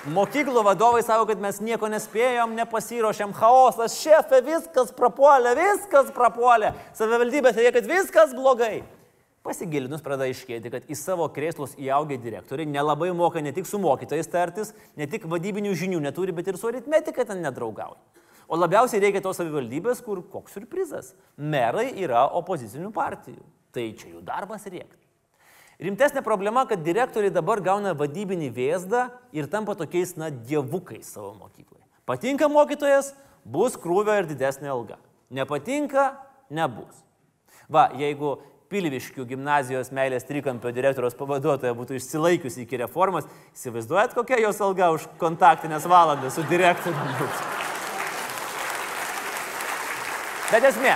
Mokyklų 0.08 0.64
vadovai 0.64 1.04
sako, 1.04 1.28
kad 1.30 1.42
mes 1.44 1.60
nieko 1.62 1.90
nespėjom, 1.92 2.56
nepasiruošėm, 2.58 3.36
chaosas, 3.38 4.00
šefė, 4.00 4.40
viskas 4.46 4.94
prapuolė, 4.96 5.52
viskas 5.60 6.10
prapuolė. 6.16 6.72
Savivaldybė 6.98 7.52
teigia, 7.54 7.74
kad 7.76 7.90
viskas 7.90 8.34
blogai. 8.34 8.86
Pasigilinus 9.46 10.02
pradeda 10.04 10.32
iškėti, 10.32 10.72
kad 10.72 10.88
į 10.90 10.96
savo 10.98 11.28
krėslus 11.32 11.76
įaugę 11.80 12.18
direktoriai 12.24 12.68
nelabai 12.72 13.12
moka 13.16 13.44
ne 13.44 13.54
tik 13.56 13.68
su 13.68 13.80
mokytojais 13.84 14.32
tartis, 14.32 14.74
ne 14.98 15.06
tik 15.12 15.28
vadybinių 15.30 15.76
žinių 15.78 16.02
neturi, 16.08 16.34
bet 16.36 16.50
ir 16.50 16.58
su 16.60 16.72
aritmetika 16.72 17.28
ten 17.28 17.44
nedraugauja. 17.46 18.00
O 18.48 18.56
labiausiai 18.56 19.02
reikia 19.04 19.22
tos 19.24 19.40
savivaldybės, 19.42 20.00
kur 20.04 20.22
koks 20.32 20.56
surprizas. 20.56 21.12
Merai 21.36 21.90
yra 22.00 22.24
opozicinių 22.40 22.94
partijų. 22.96 23.44
Tai 23.76 23.84
čia 24.00 24.14
jų 24.14 24.24
darbas 24.26 24.64
rėkti. 24.70 25.04
Rimtesnė 25.84 26.24
problema, 26.26 26.64
kad 26.66 26.82
direktoriai 26.82 27.30
dabar 27.34 27.60
gauna 27.62 27.92
vadybinį 27.94 28.48
vėzdą 28.56 29.04
ir 29.36 29.50
tampa 29.52 29.76
tokiais, 29.78 30.16
na, 30.18 30.32
dievukais 30.32 31.12
savo 31.14 31.36
mokykloje. 31.38 31.84
Patinka 32.08 32.48
mokytojas, 32.50 33.12
bus 33.46 33.76
krūvio 33.78 34.16
ir 34.18 34.30
didesnė 34.32 34.72
alga. 34.74 34.98
Nepatinka, 35.30 36.14
nebus. 36.50 37.04
Va, 37.70 37.92
jeigu 38.00 38.40
Pilviškių 38.68 39.24
gimnazijos 39.30 39.94
meilės 39.96 40.26
trikampio 40.28 40.74
direktoriaus 40.76 41.16
pavaduotoja 41.16 41.72
būtų 41.78 42.02
išsilaikiusi 42.02 42.66
iki 42.66 42.82
reformos, 42.82 43.30
įsivaizduojat, 43.56 44.18
kokia 44.18 44.42
jos 44.44 44.60
alga 44.66 44.90
už 44.96 45.08
kontaktinės 45.22 45.88
valandas 45.88 46.36
su 46.36 46.44
direktoriumi 46.52 47.16
bus. 47.22 47.57
Bet 50.48 50.64
esmė, 50.64 50.94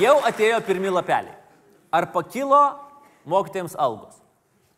jau 0.00 0.14
atėjo 0.24 0.62
pirmi 0.64 0.88
lapeliai. 0.88 1.34
Ar 1.92 2.06
pakilo 2.14 2.60
mokytėjams 3.28 3.74
algos? 3.76 4.16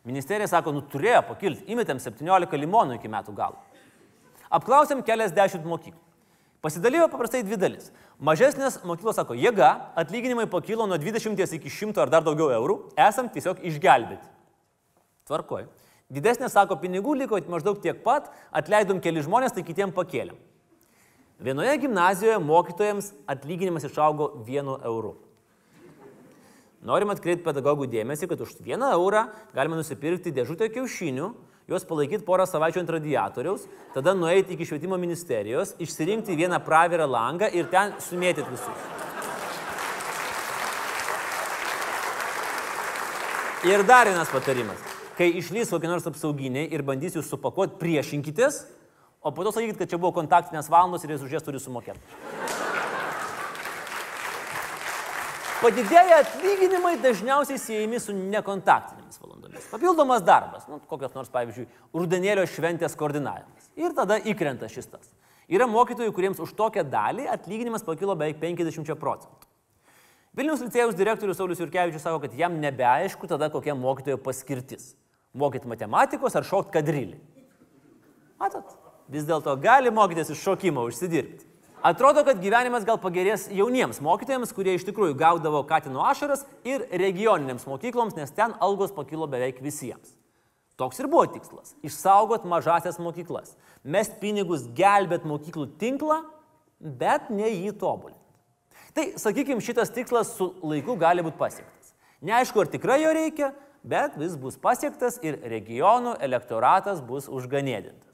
Ministerija 0.03 0.49
sako, 0.51 0.73
nu 0.75 0.81
turėjo 0.91 1.21
pakilti, 1.29 1.63
įmetėm 1.71 2.01
17 2.03 2.59
limonų 2.59 2.97
iki 2.97 3.11
metų 3.11 3.35
galo. 3.37 3.61
Apklausėm 4.51 5.05
keliasdešimt 5.07 5.63
mokyklų. 5.63 6.01
Pasidalijo 6.61 7.07
paprastai 7.09 7.45
dvi 7.47 7.55
dalis. 7.61 7.87
Mažesnės 8.19 8.81
mokyklos 8.83 9.15
sako, 9.17 9.39
jėga, 9.39 9.71
atlyginimai 9.97 10.49
pakilo 10.51 10.85
nuo 10.89 10.99
20 10.99 11.55
iki 11.55 11.71
100 11.71 12.03
ar 12.03 12.11
dar 12.11 12.27
daugiau 12.27 12.51
eurų, 12.51 12.77
esam 12.99 13.31
tiesiog 13.31 13.63
išgelbėti. 13.63 14.27
Tvarkoj. 15.31 15.69
Didesnė 16.11 16.51
sako, 16.51 16.75
pinigų 16.83 17.15
liko 17.23 17.39
maždaug 17.47 17.79
tiek 17.79 18.03
pat, 18.03 18.27
atleidom 18.51 18.99
keli 18.99 19.23
žmonės, 19.23 19.55
tai 19.55 19.63
kitiem 19.63 19.95
pakėlėm. 19.95 20.35
Vienoje 21.41 21.77
gimnazijoje 21.81 22.39
mokytojams 22.39 23.11
atlyginimas 23.25 23.83
išaugo 23.87 24.27
vienu 24.45 24.75
euru. 24.85 25.15
Norim 26.85 27.09
atkreipti 27.13 27.45
pedagogų 27.45 27.87
dėmesį, 27.89 28.27
kad 28.29 28.41
už 28.45 28.59
vieną 28.61 28.91
eurą 28.93 29.23
galima 29.53 29.79
nusipirkti 29.79 30.33
dėžutę 30.33 30.67
kiaušinių, 30.73 31.29
juos 31.69 31.85
palaikyti 31.89 32.25
porą 32.25 32.45
savaičių 32.49 32.83
ant 32.83 32.93
radiatoriaus, 32.93 33.65
tada 33.95 34.13
nueiti 34.17 34.53
iki 34.53 34.67
švietimo 34.69 34.97
ministerijos, 35.01 35.73
išsirinkti 35.81 36.37
vieną 36.37 36.59
pravirą 36.65 37.07
langą 37.09 37.49
ir 37.53 37.69
ten 37.73 37.95
sumėtyti 38.01 38.49
visus. 38.49 38.85
Ir 43.65 43.81
dar 43.85 44.09
vienas 44.09 44.29
patarimas. 44.33 44.85
Kai 45.17 45.29
išlys 45.37 45.73
kokie 45.73 45.89
nors 45.89 46.05
apsauginiai 46.09 46.69
ir 46.73 46.85
bandys 46.85 47.17
jūs 47.17 47.29
supakuoti, 47.29 47.77
priešinkitės, 47.81 48.63
o 49.21 49.31
po 49.31 49.45
to 49.45 49.53
sakykit, 49.55 49.77
kad 49.79 49.89
čia 49.89 50.01
buvo 50.01 50.13
kontaktinės 50.17 50.69
valandos 50.71 51.05
ir 51.05 51.15
jūs 51.15 51.25
už 51.27 51.37
jas 51.37 51.45
turi 51.45 51.61
sumokėti. 51.61 52.01
Padidėję 55.61 56.15
atlyginimai 56.23 56.95
dažniausiai 57.03 57.59
siejami 57.61 57.99
su 58.01 58.15
nekontaktinėmis 58.17 59.21
valandomis. 59.21 59.67
Papildomas 59.69 60.23
darbas, 60.25 60.65
nu, 60.65 60.79
kokios 60.89 61.13
nors, 61.13 61.29
pavyzdžiui, 61.29 61.67
rudenėlio 61.93 62.47
šventės 62.49 62.97
koordinavimas. 62.97 63.69
Ir 63.77 63.93
tada 63.93 64.17
įkrenta 64.17 64.65
šis 64.71 64.89
tas. 64.89 65.13
Yra 65.51 65.67
mokytojų, 65.69 66.15
kuriems 66.17 66.41
už 66.41 66.55
tokią 66.57 66.81
dalį 66.89 67.27
atlyginimas 67.29 67.85
pakilo 67.85 68.17
beveik 68.17 68.41
50 68.41 68.97
procentų. 68.97 69.49
Vilnius 70.33 70.63
licėjus 70.63 70.97
direktorius 70.97 71.37
Saulis 71.37 71.59
Jurkevičius 71.59 72.05
sako, 72.07 72.23
kad 72.23 72.33
jam 72.39 72.55
nebeaišku 72.63 73.27
tada 73.27 73.51
kokia 73.53 73.75
mokytojo 73.77 74.17
paskirtis. 74.23 74.93
Mokyti 75.37 75.69
matematikos 75.69 76.37
ar 76.39 76.47
šokti 76.47 76.73
kadrilį. 76.79 77.19
Matot, 78.41 78.71
vis 79.11 79.27
dėlto 79.27 79.57
gali 79.61 79.91
mokytis 79.93 80.31
iš 80.31 80.41
šokimo 80.45 80.85
užsidirbti. 80.87 81.47
Atrodo, 81.81 82.21
kad 82.21 82.37
gyvenimas 82.37 82.85
gal 82.85 82.99
pagerės 83.01 83.47
jauniems 83.49 83.97
mokytojams, 84.05 84.51
kurie 84.53 84.75
iš 84.77 84.85
tikrųjų 84.85 85.15
gaudavo 85.17 85.63
Katino 85.65 86.03
ašaras 86.05 86.43
ir 86.67 86.83
regioninėms 86.93 87.65
mokykloms, 87.65 88.13
nes 88.19 88.33
ten 88.37 88.53
algos 88.61 88.93
pakilo 88.93 89.25
beveik 89.29 89.63
visiems. 89.65 90.13
Toks 90.77 91.01
ir 91.01 91.09
buvo 91.09 91.25
tikslas- 91.33 91.73
išsaugot 91.87 92.45
mažasias 92.45 92.99
mokyklas, 93.01 93.55
mest 93.83 94.19
pinigus 94.21 94.67
gelbėt 94.77 95.25
mokyklų 95.25 95.77
tinklą, 95.81 96.21
bet 96.79 97.29
ne 97.29 97.49
jį 97.49 97.73
tobulinti. 97.73 98.17
Tai, 98.93 99.05
sakykime, 99.17 99.61
šitas 99.61 99.89
tikslas 99.89 100.35
su 100.37 100.53
laiku 100.61 100.97
gali 100.99 101.23
būti 101.23 101.37
pasiektas. 101.37 101.93
Neaišku, 102.21 102.61
ar 102.61 102.67
tikrai 102.67 103.01
jo 103.01 103.11
reikia, 103.13 103.53
bet 103.83 104.17
vis 104.17 104.35
bus 104.35 104.57
pasiektas 104.57 105.17
ir 105.23 105.37
regionų 105.37 106.19
elektoratas 106.21 107.01
bus 107.01 107.27
užganėdintas. 107.27 108.10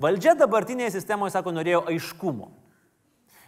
Valdžia 0.00 0.34
dabartinėje 0.38 0.96
sistemoje, 0.96 1.34
sako, 1.34 1.52
norėjo 1.54 1.84
aiškumo. 1.92 2.50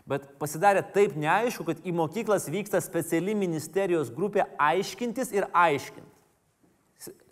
Bet 0.04 0.26
pasidarė 0.36 0.82
taip 0.92 1.14
neaišku, 1.16 1.64
kad 1.64 1.78
į 1.80 1.94
mokyklas 1.96 2.50
vyksta 2.52 2.82
speciali 2.84 3.32
ministerijos 3.38 4.10
grupė 4.12 4.44
aiškintis 4.60 5.32
ir 5.32 5.46
aiškinti. 5.56 6.10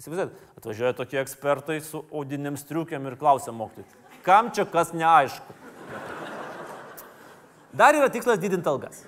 Įsivaizduojat, 0.00 0.38
atvažiuoja 0.58 0.94
tokie 0.96 1.20
ekspertai 1.20 1.78
su 1.84 2.00
audiniam 2.12 2.56
striukiam 2.60 3.04
ir 3.08 3.18
klausia 3.20 3.52
mokytojų, 3.56 4.00
kam 4.24 4.50
čia 4.56 4.64
kas 4.68 4.92
neaišku. 4.96 5.60
Dar 7.76 7.96
yra 7.96 8.08
tikslas 8.12 8.40
didinti 8.40 8.68
algas. 8.68 9.04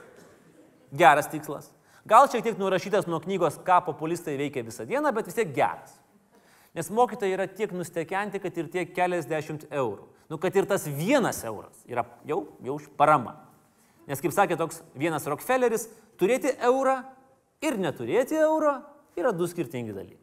Geras 0.95 1.29
tikslas. 1.33 1.69
Gal 2.09 2.29
šiek 2.33 2.45
tiek 2.45 2.61
nurašytas 2.61 3.09
nuo 3.09 3.21
knygos, 3.25 3.59
ką 3.65 3.81
populistai 3.89 4.37
veikia 4.41 4.65
visą 4.65 4.85
dieną, 4.89 5.13
bet 5.17 5.29
vis 5.29 5.37
tiek 5.37 5.53
geras. 5.57 5.97
Nes 6.75 6.91
mokytojai 6.91 7.37
yra 7.37 7.47
tiek 7.47 7.71
nustekenti, 7.75 8.41
kad 8.43 8.57
ir 8.59 8.71
tiek 8.73 8.91
keliasdešimt 8.97 9.69
eurų. 9.71 10.09
Nu, 10.31 10.39
kad 10.43 10.57
ir 10.57 10.67
tas 10.67 10.89
vienas 10.89 11.43
euras 11.47 11.85
yra 11.87 12.03
jau, 12.27 12.41
jau 12.65 12.79
parama. 12.99 13.37
Nes, 14.09 14.21
kaip 14.21 14.35
sakė 14.35 14.59
toks 14.61 14.83
vienas 14.99 15.27
Rockefelleris, 15.31 15.87
turėti 16.21 16.51
eurą 16.67 16.99
ir 17.65 17.79
neturėti 17.81 18.37
euro 18.41 18.79
yra 19.17 19.33
du 19.33 19.47
skirtingi 19.49 19.95
dalykai. 19.95 20.21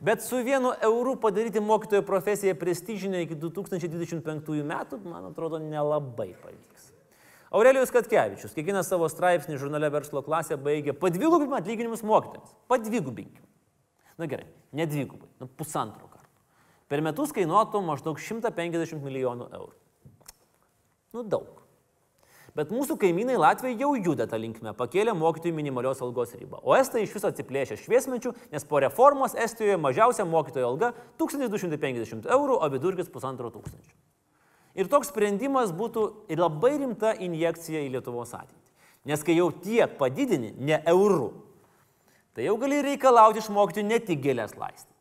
Bet 0.00 0.24
su 0.24 0.40
vienu 0.44 0.72
euru 0.82 1.12
padaryti 1.20 1.60
mokytojo 1.60 2.02
profesiją 2.08 2.54
prestižinę 2.56 3.20
iki 3.26 3.36
2025 3.36 4.64
metų, 4.64 4.98
man 5.04 5.28
atrodo, 5.28 5.60
nelabai 5.60 6.32
pavyks. 6.40 6.88
Aurelijus 7.50 7.92
Katkevičius, 7.92 8.54
kiekvieną 8.56 8.80
savo 8.86 9.08
straipsnį 9.10 9.58
žurnale 9.60 9.90
verslo 9.92 10.22
klasė 10.24 10.56
baigė 10.56 10.94
padvigubinti 10.96 11.58
atlyginimus 11.58 12.04
mokytojams. 12.06 12.54
Padvigubinkim. 12.70 13.44
Na 14.20 14.28
gerai, 14.28 14.46
ne 14.76 14.84
dvigubai, 14.86 15.30
nu 15.40 15.48
pusantro 15.48 16.10
karto. 16.10 16.28
Per 16.90 17.00
metus 17.00 17.32
kainuotų 17.32 17.80
maždaug 17.86 18.20
150 18.20 19.00
milijonų 19.00 19.48
eurų. 19.48 19.78
Nu 21.16 21.24
daug. 21.24 21.60
Bet 22.54 22.72
mūsų 22.74 22.96
kaimynai 22.98 23.36
Latvijai 23.38 23.78
jau 23.78 23.92
juda 23.94 24.26
tą 24.28 24.38
linkmę, 24.42 24.72
pakėlė 24.76 25.14
mokytojų 25.14 25.54
minimalios 25.54 26.02
algos 26.02 26.34
ribą. 26.34 26.58
O 26.66 26.74
estai 26.74 27.04
iš 27.04 27.14
viso 27.14 27.30
atsiplėšė 27.30 27.78
šviesmečių, 27.78 28.32
nes 28.50 28.66
po 28.66 28.80
reformos 28.82 29.36
Estijoje 29.38 29.78
mažiausia 29.78 30.26
mokytojo 30.26 30.72
alga 30.72 30.90
1250 31.22 32.26
eurų, 32.26 32.58
o 32.58 32.70
vidurkis 32.74 33.10
1500. 33.14 33.94
Ir 34.78 34.90
toks 34.90 35.10
sprendimas 35.14 35.70
būtų 35.74 36.06
labai 36.38 36.74
rimta 36.82 37.14
injekcija 37.14 37.84
į 37.86 37.94
Lietuvos 37.94 38.34
ateitį. 38.34 38.58
Nes 39.10 39.22
kai 39.24 39.38
jau 39.38 39.48
tiek 39.54 39.94
padidini, 39.98 40.52
ne 40.58 40.82
eurų, 40.90 41.30
tai 42.40 42.46
jau 42.46 42.56
gali 42.56 42.78
reikalauti 42.80 43.42
iš 43.42 43.50
mokytojų 43.52 43.84
ne 43.84 43.98
tik 44.00 44.22
gėlės 44.24 44.54
laistyti. 44.56 44.94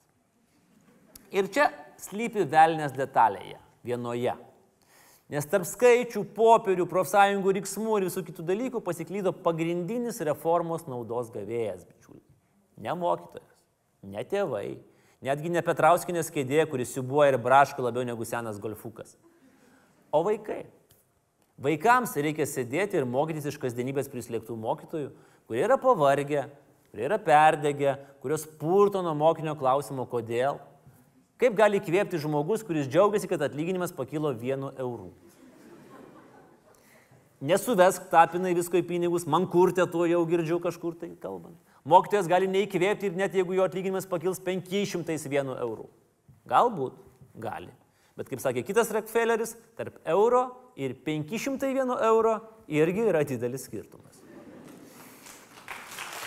Ir 1.32 1.48
čia 1.48 1.70
slypi 1.96 2.44
velnės 2.52 2.92
detalėje, 2.92 3.56
vienoje. 3.88 4.34
Nes 5.32 5.48
tarp 5.48 5.64
skaičių, 5.70 6.26
popierių, 6.36 6.84
profsąjungų 6.92 7.54
riksmų 7.62 7.96
ir 7.96 8.08
visų 8.10 8.26
kitų 8.28 8.44
dalykų 8.44 8.84
pasiklydo 8.84 9.32
pagrindinis 9.32 10.20
reformos 10.28 10.84
naudos 10.92 11.32
gavėjas, 11.32 11.88
bičiuliai. 11.88 12.28
Ne 12.84 13.00
mokytojas, 13.00 13.58
ne 14.04 14.28
tėvai, 14.28 14.68
netgi 15.24 15.56
ne 15.56 15.64
Petrauskinės 15.64 16.36
kėdė, 16.36 16.66
kuris 16.68 16.92
siubuoja 16.92 17.38
ir 17.38 17.40
braško 17.40 17.88
labiau 17.88 18.04
negu 18.04 18.28
senas 18.28 18.60
golfukas. 18.60 19.16
O 20.12 20.26
vaikai. 20.28 20.66
Vaikams 21.60 22.20
reikia 22.20 22.44
sėdėti 22.44 23.00
ir 23.00 23.08
mokytis 23.08 23.48
iš 23.48 23.64
kasdienybės 23.64 24.12
prislėgtų 24.12 24.60
mokytojų, 24.60 25.14
kurie 25.48 25.64
yra 25.64 25.80
pavargę, 25.80 26.50
kurie 26.92 27.06
yra 27.08 27.20
perdegę, 27.22 27.98
kurios 28.24 28.46
purto 28.60 29.04
nuo 29.06 29.16
mokinio 29.18 29.56
klausimo 29.60 30.06
kodėl. 30.10 30.60
Kaip 31.40 31.56
gali 31.56 31.80
įkvėpti 31.80 32.20
žmogus, 32.20 32.66
kuris 32.68 32.90
džiaugiasi, 32.92 33.30
kad 33.32 33.42
atlyginimas 33.46 33.94
pakilo 33.96 34.34
vienu 34.36 34.74
eurų? 34.76 35.12
Nesuvesk 37.40 38.10
tapinai 38.12 38.52
visko 38.58 38.82
į 38.82 38.84
pinigus, 38.84 39.24
man 39.24 39.46
kurtė 39.48 39.86
to 39.88 40.04
jau 40.10 40.20
girdžiu 40.28 40.58
kažkur 40.60 40.98
tai 41.00 41.14
kalbant. 41.24 41.56
Mokytojas 41.88 42.28
gali 42.28 42.50
neįkvėpti 42.52 43.08
ir 43.08 43.16
net 43.16 43.38
jeigu 43.38 43.56
jo 43.56 43.64
atlyginimas 43.64 44.10
pakils 44.10 44.42
501 44.44 45.54
eurų. 45.56 45.88
Galbūt, 46.52 46.98
gali. 47.40 47.72
Bet 48.20 48.28
kaip 48.28 48.44
sakė 48.44 48.66
kitas 48.68 48.92
Rockefelleris, 48.92 49.56
tarp 49.80 50.02
euro 50.04 50.50
ir 50.76 50.98
501 51.06 51.96
euro 52.10 52.36
irgi 52.68 53.08
yra 53.08 53.24
didelis 53.24 53.70
skirtumas. 53.70 54.19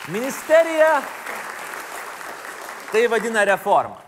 Ministerija 0.08 1.02
tai 2.92 3.06
vadina 3.06 3.44
reforma. 3.46 4.00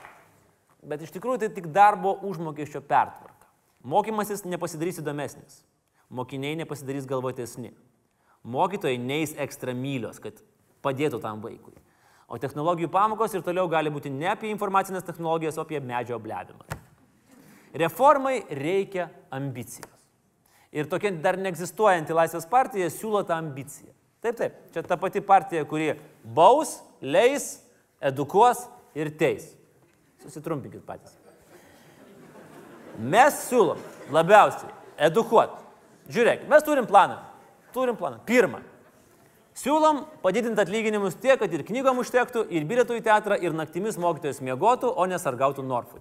Bet 0.82 1.04
iš 1.06 1.12
tikrųjų 1.14 1.44
tai 1.44 1.48
tik 1.54 1.68
darbo 1.70 2.16
užmokesčio 2.26 2.82
pertvarka. 2.82 3.46
Mokymasis 3.86 4.42
nepasidarys 4.42 4.98
įdomesnis. 4.98 5.62
Mokiniai 6.10 6.58
nepasidarys 6.58 7.06
galvotesni. 7.06 7.70
Mokytojai 8.42 8.98
neįs 8.98 9.36
ekstramylios, 9.46 10.18
kad 10.18 10.42
padėtų 10.82 11.22
tam 11.22 11.38
vaikui. 11.44 11.78
O 12.26 12.42
technologijų 12.42 12.90
pamokos 12.90 13.38
ir 13.38 13.46
toliau 13.46 13.70
gali 13.70 13.92
būti 13.94 14.10
ne 14.10 14.32
apie 14.34 14.50
informacinės 14.50 15.06
technologijas, 15.06 15.60
o 15.60 15.62
apie 15.62 15.78
medžio 15.78 16.18
blevimą. 16.18 16.66
Reformai 17.84 18.40
reikia 18.50 19.12
ambicijos. 19.30 20.08
Ir 20.74 20.90
tokia 20.90 21.14
dar 21.22 21.38
neegzistuojanti 21.38 22.18
Laisvės 22.18 22.50
partija 22.50 22.90
siūlo 22.90 23.22
tą 23.22 23.38
ambiciją. 23.38 23.93
Taip, 24.24 24.38
taip, 24.38 24.54
čia 24.72 24.80
ta 24.88 24.96
pati 24.96 25.20
partija, 25.20 25.66
kuri 25.68 25.90
baus, 26.24 26.78
leis, 27.04 27.58
edukuos 28.00 28.62
ir 28.96 29.10
teis. 29.20 29.50
Susitrumpikit 30.22 30.80
patys. 30.86 31.12
Mes 32.96 33.36
siūlom 33.50 33.82
labiausiai 34.14 34.72
edukuoti. 35.10 35.60
Žiūrėk, 36.14 36.46
mes 36.48 36.64
turim 36.64 36.88
planą. 36.88 37.18
Turim 37.76 37.98
planą. 38.00 38.22
Pirma. 38.24 38.62
Siūlom 39.60 40.00
padidinti 40.22 40.62
atlyginimus 40.64 41.18
tiek, 41.20 41.36
kad 41.38 41.52
ir 41.52 41.66
knygom 41.68 42.00
užtektų, 42.00 42.46
ir 42.48 42.64
bilietų 42.64 42.96
į 42.98 43.04
teatrą, 43.04 43.36
ir 43.36 43.52
naktimis 43.52 44.00
mokytojas 44.00 44.40
miegotų, 44.40 44.88
o 44.88 45.04
nesargautų 45.10 45.66
Norfui. 45.68 46.00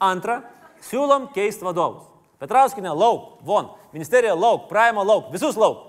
Antra. 0.00 0.40
Siūlom 0.88 1.28
keisti 1.34 1.66
vadovus. 1.66 2.08
Petrauskinė 2.40 2.94
lauk, 2.94 3.42
von. 3.44 3.74
Ministerija 3.92 4.32
lauk, 4.38 4.70
Praima 4.70 5.04
lauk, 5.04 5.28
visus 5.34 5.58
lauk. 5.58 5.84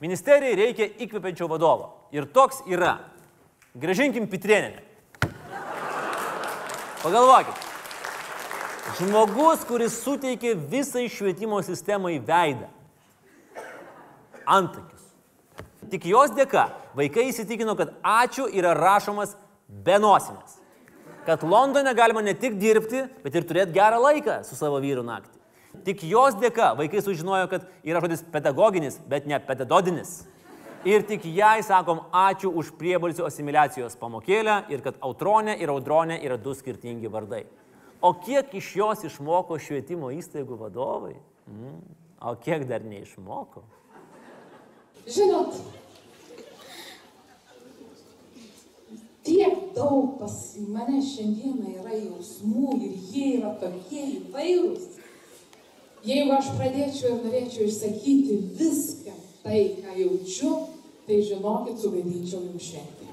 Ministerijai 0.00 0.56
reikia 0.58 0.88
įkvepiančio 1.00 1.48
vadovo. 1.48 1.92
Ir 2.12 2.26
toks 2.28 2.60
yra. 2.68 2.98
Gražinkim 3.76 4.28
Pitrieninę. 4.28 4.82
Pagalvokit. 7.02 7.64
Žmogus, 8.96 9.64
kuris 9.66 9.96
suteikė 10.04 10.54
visai 10.70 11.06
švietimo 11.12 11.58
sistemai 11.64 12.16
veidą. 12.22 12.68
Antakius. 14.46 15.08
Tik 15.90 16.06
jos 16.10 16.32
dėka 16.36 16.68
vaikai 16.96 17.28
įsitikino, 17.30 17.76
kad 17.78 17.94
ačiū 18.02 18.46
yra 18.52 18.74
rašomas 18.78 19.34
be 19.68 19.98
nosinės. 20.02 20.60
Kad 21.26 21.42
Londone 21.42 21.92
galima 21.98 22.22
ne 22.22 22.36
tik 22.38 22.56
dirbti, 22.60 23.06
bet 23.24 23.34
ir 23.34 23.46
turėti 23.48 23.74
gerą 23.74 23.98
laiką 24.02 24.40
su 24.46 24.58
savo 24.58 24.78
vyru 24.82 25.02
naktį. 25.06 25.35
Tik 25.84 26.04
jos 26.08 26.38
dėka 26.40 26.72
vaikai 26.78 27.02
sužinojo, 27.04 27.50
kad 27.50 27.66
yra 27.84 28.00
žodis 28.04 28.24
pedagoginis, 28.32 28.98
bet 29.08 29.26
ne 29.26 29.38
pedagodinis. 29.42 30.24
Ir 30.86 31.02
tik 31.02 31.24
jai 31.26 31.64
sakom 31.66 32.04
ačiū 32.14 32.52
už 32.54 32.70
priebalsių 32.78 33.24
asimiliacijos 33.26 33.96
pamokėlę 33.98 34.60
ir 34.70 34.84
kad 34.84 35.00
autronė 35.02 35.56
ir 35.58 35.72
audronė 35.72 36.20
yra 36.22 36.36
du 36.38 36.54
skirtingi 36.54 37.10
vardai. 37.10 37.42
O 38.00 38.12
kiek 38.14 38.52
iš 38.54 38.68
jos 38.78 39.02
išmoko 39.08 39.58
švietimo 39.58 40.12
įstaigų 40.14 40.60
vadovai? 40.60 41.16
Mm. 41.50 41.80
O 42.22 42.36
kiek 42.38 42.68
dar 42.68 42.84
neišmoko? 42.86 43.64
Žinot, 45.06 45.58
tiek 49.26 49.58
daug 49.74 50.16
pas 50.20 50.36
mane 50.70 51.02
šiandieną 51.02 51.74
yra 51.80 51.98
jausmų 51.98 52.78
ir 52.78 52.94
jie 53.10 53.26
yra 53.40 53.52
tokie 53.60 54.04
įvairūs. 54.20 54.86
Jeigu 56.04 56.34
aš 56.36 56.52
pradėčiau 56.58 57.14
ir 57.14 57.22
norėčiau 57.24 57.64
išsakyti 57.66 58.36
viską 58.58 59.14
tai, 59.46 59.60
ką 59.80 59.96
jaučiu, 59.96 60.52
tai 61.06 61.22
žinokit, 61.22 61.78
sugadinčiau 61.80 62.42
jums 62.44 62.66
šventę. 62.66 63.06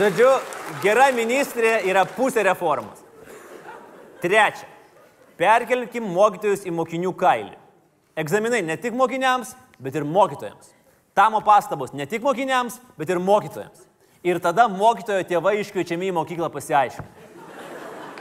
Žodžiu, 0.00 0.28
gera 0.80 1.10
ministrė 1.12 1.80
yra 1.90 2.06
pusė 2.08 2.44
reformos. 2.46 3.02
Trečia. 4.22 4.68
Perkelkim 5.40 6.04
mokytojus 6.12 6.66
į 6.68 6.72
mokinių 6.76 7.10
kailį. 7.16 7.56
Egzaminai 8.20 8.60
ne 8.64 8.76
tik 8.80 8.96
mokiniams, 8.96 9.54
bet 9.80 9.96
ir 9.96 10.04
mokytojams. 10.04 10.74
Tamo 11.16 11.40
pastabos 11.44 11.94
ne 11.96 12.06
tik 12.08 12.22
mokiniams, 12.24 12.78
bet 13.00 13.10
ir 13.12 13.20
mokytojams. 13.20 13.89
Ir 14.26 14.40
tada 14.44 14.66
mokytojo 14.68 15.24
tėvai 15.24 15.56
iškviečiami 15.62 16.10
į 16.10 16.16
mokyklą 16.18 16.50
pasiaiškinti. 16.52 17.28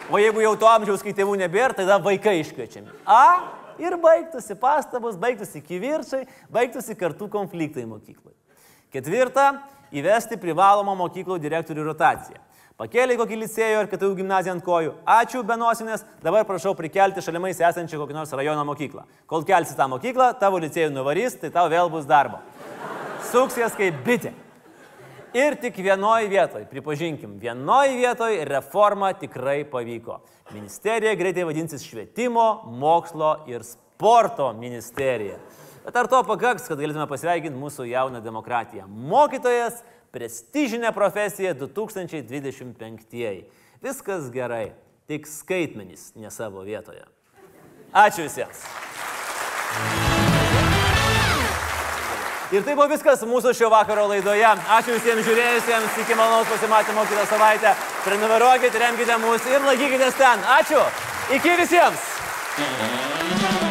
O 0.09 0.17
jeigu 0.17 0.41
jau 0.41 0.55
to 0.57 0.67
amžiaus, 0.69 1.03
kai 1.05 1.13
tėvų 1.13 1.35
nebėra, 1.37 1.75
tada 1.77 1.99
vaikai 2.01 2.39
iškviečiami. 2.39 3.03
A, 3.05 3.51
ir 3.77 3.93
baigtųsi 4.01 4.55
pastabos, 4.57 5.19
baigtųsi 5.19 5.61
kivirčiai, 5.61 6.25
baigtųsi 6.49 6.95
kartų 6.97 7.27
konfliktai 7.35 7.85
mokykloje. 7.85 8.37
Ketvirta, 8.95 9.51
įvesti 9.93 10.39
privalomą 10.41 10.95
mokyklų 10.97 11.37
direktorių 11.43 11.85
rotaciją. 11.91 12.41
Pakėlė 12.79 13.19
kokį 13.19 13.41
licėjų 13.41 13.79
ar 13.81 13.87
KTU 13.91 14.13
gimnaziją 14.15 14.55
ant 14.55 14.63
kojų. 14.63 14.93
Ačiū, 15.03 15.43
benosinės, 15.43 16.05
dabar 16.23 16.45
prašau 16.47 16.71
prikelti 16.79 17.21
šalimais 17.21 17.59
esančią 17.59 17.99
kokią 17.99 18.15
nors 18.15 18.31
rajono 18.31 18.63
mokyklą. 18.71 19.03
Kol 19.27 19.43
kelsi 19.45 19.75
tą 19.75 19.89
mokyklą, 19.91 20.31
tavo 20.39 20.61
licėjų 20.63 20.93
nuvarys, 20.95 21.35
tai 21.41 21.51
tau 21.51 21.67
vėl 21.69 21.91
bus 21.91 22.07
darbo. 22.07 22.39
Suksės 23.33 23.75
kaip 23.75 23.99
bitė. 24.07 24.31
Ir 25.33 25.55
tik 25.61 25.77
vienoje 25.77 26.27
vietoje, 26.27 26.65
pripažinkim, 26.65 27.35
vienoje 27.39 27.93
vietoje 27.97 28.45
reforma 28.45 29.11
tikrai 29.13 29.63
pavyko. 29.69 30.19
Ministerija 30.53 31.13
greitai 31.15 31.43
vadinsis 31.45 31.85
švietimo, 31.85 32.63
mokslo 32.65 33.35
ir 33.47 33.61
sporto 33.63 34.53
ministerija. 34.53 35.37
Bet 35.85 35.95
ar 35.95 36.09
to 36.09 36.23
pakaks, 36.25 36.65
kad 36.65 36.81
galėtume 36.81 37.05
pasveikinti 37.09 37.61
mūsų 37.61 37.85
jauną 37.91 38.23
demokratiją? 38.25 38.87
Mokytojas- 38.89 39.83
prestižinė 40.13 40.93
profesija 40.93 41.53
2025. 41.53 43.45
Viskas 43.81 44.31
gerai, 44.33 44.71
tik 45.07 45.27
skaitmenys 45.27 46.15
ne 46.15 46.31
savo 46.31 46.65
vietoje. 46.65 47.05
Ačiū 47.93 48.25
visiems. 48.25 48.65
Ir 52.49 52.63
tai 52.65 52.73
buvo 52.73 52.87
viskas 52.89 53.21
mūsų 53.29 53.51
šio 53.53 53.67
vakaro 53.69 54.07
laidoje. 54.09 54.47
Ačiū 54.73 54.95
visiems 54.95 55.21
žiūrėjusiems, 55.27 55.99
iki 56.01 56.17
malonaus 56.17 56.49
pasimatymo 56.49 57.03
kitą 57.11 57.27
savaitę. 57.29 57.75
Prenumeruokite, 58.07 58.81
remkite 58.81 59.21
mus 59.21 59.45
ir 59.53 59.61
laikykitės 59.69 60.17
ten. 60.17 60.45
Ačiū. 60.57 60.81
Iki 61.37 61.57
visiems. 61.61 63.68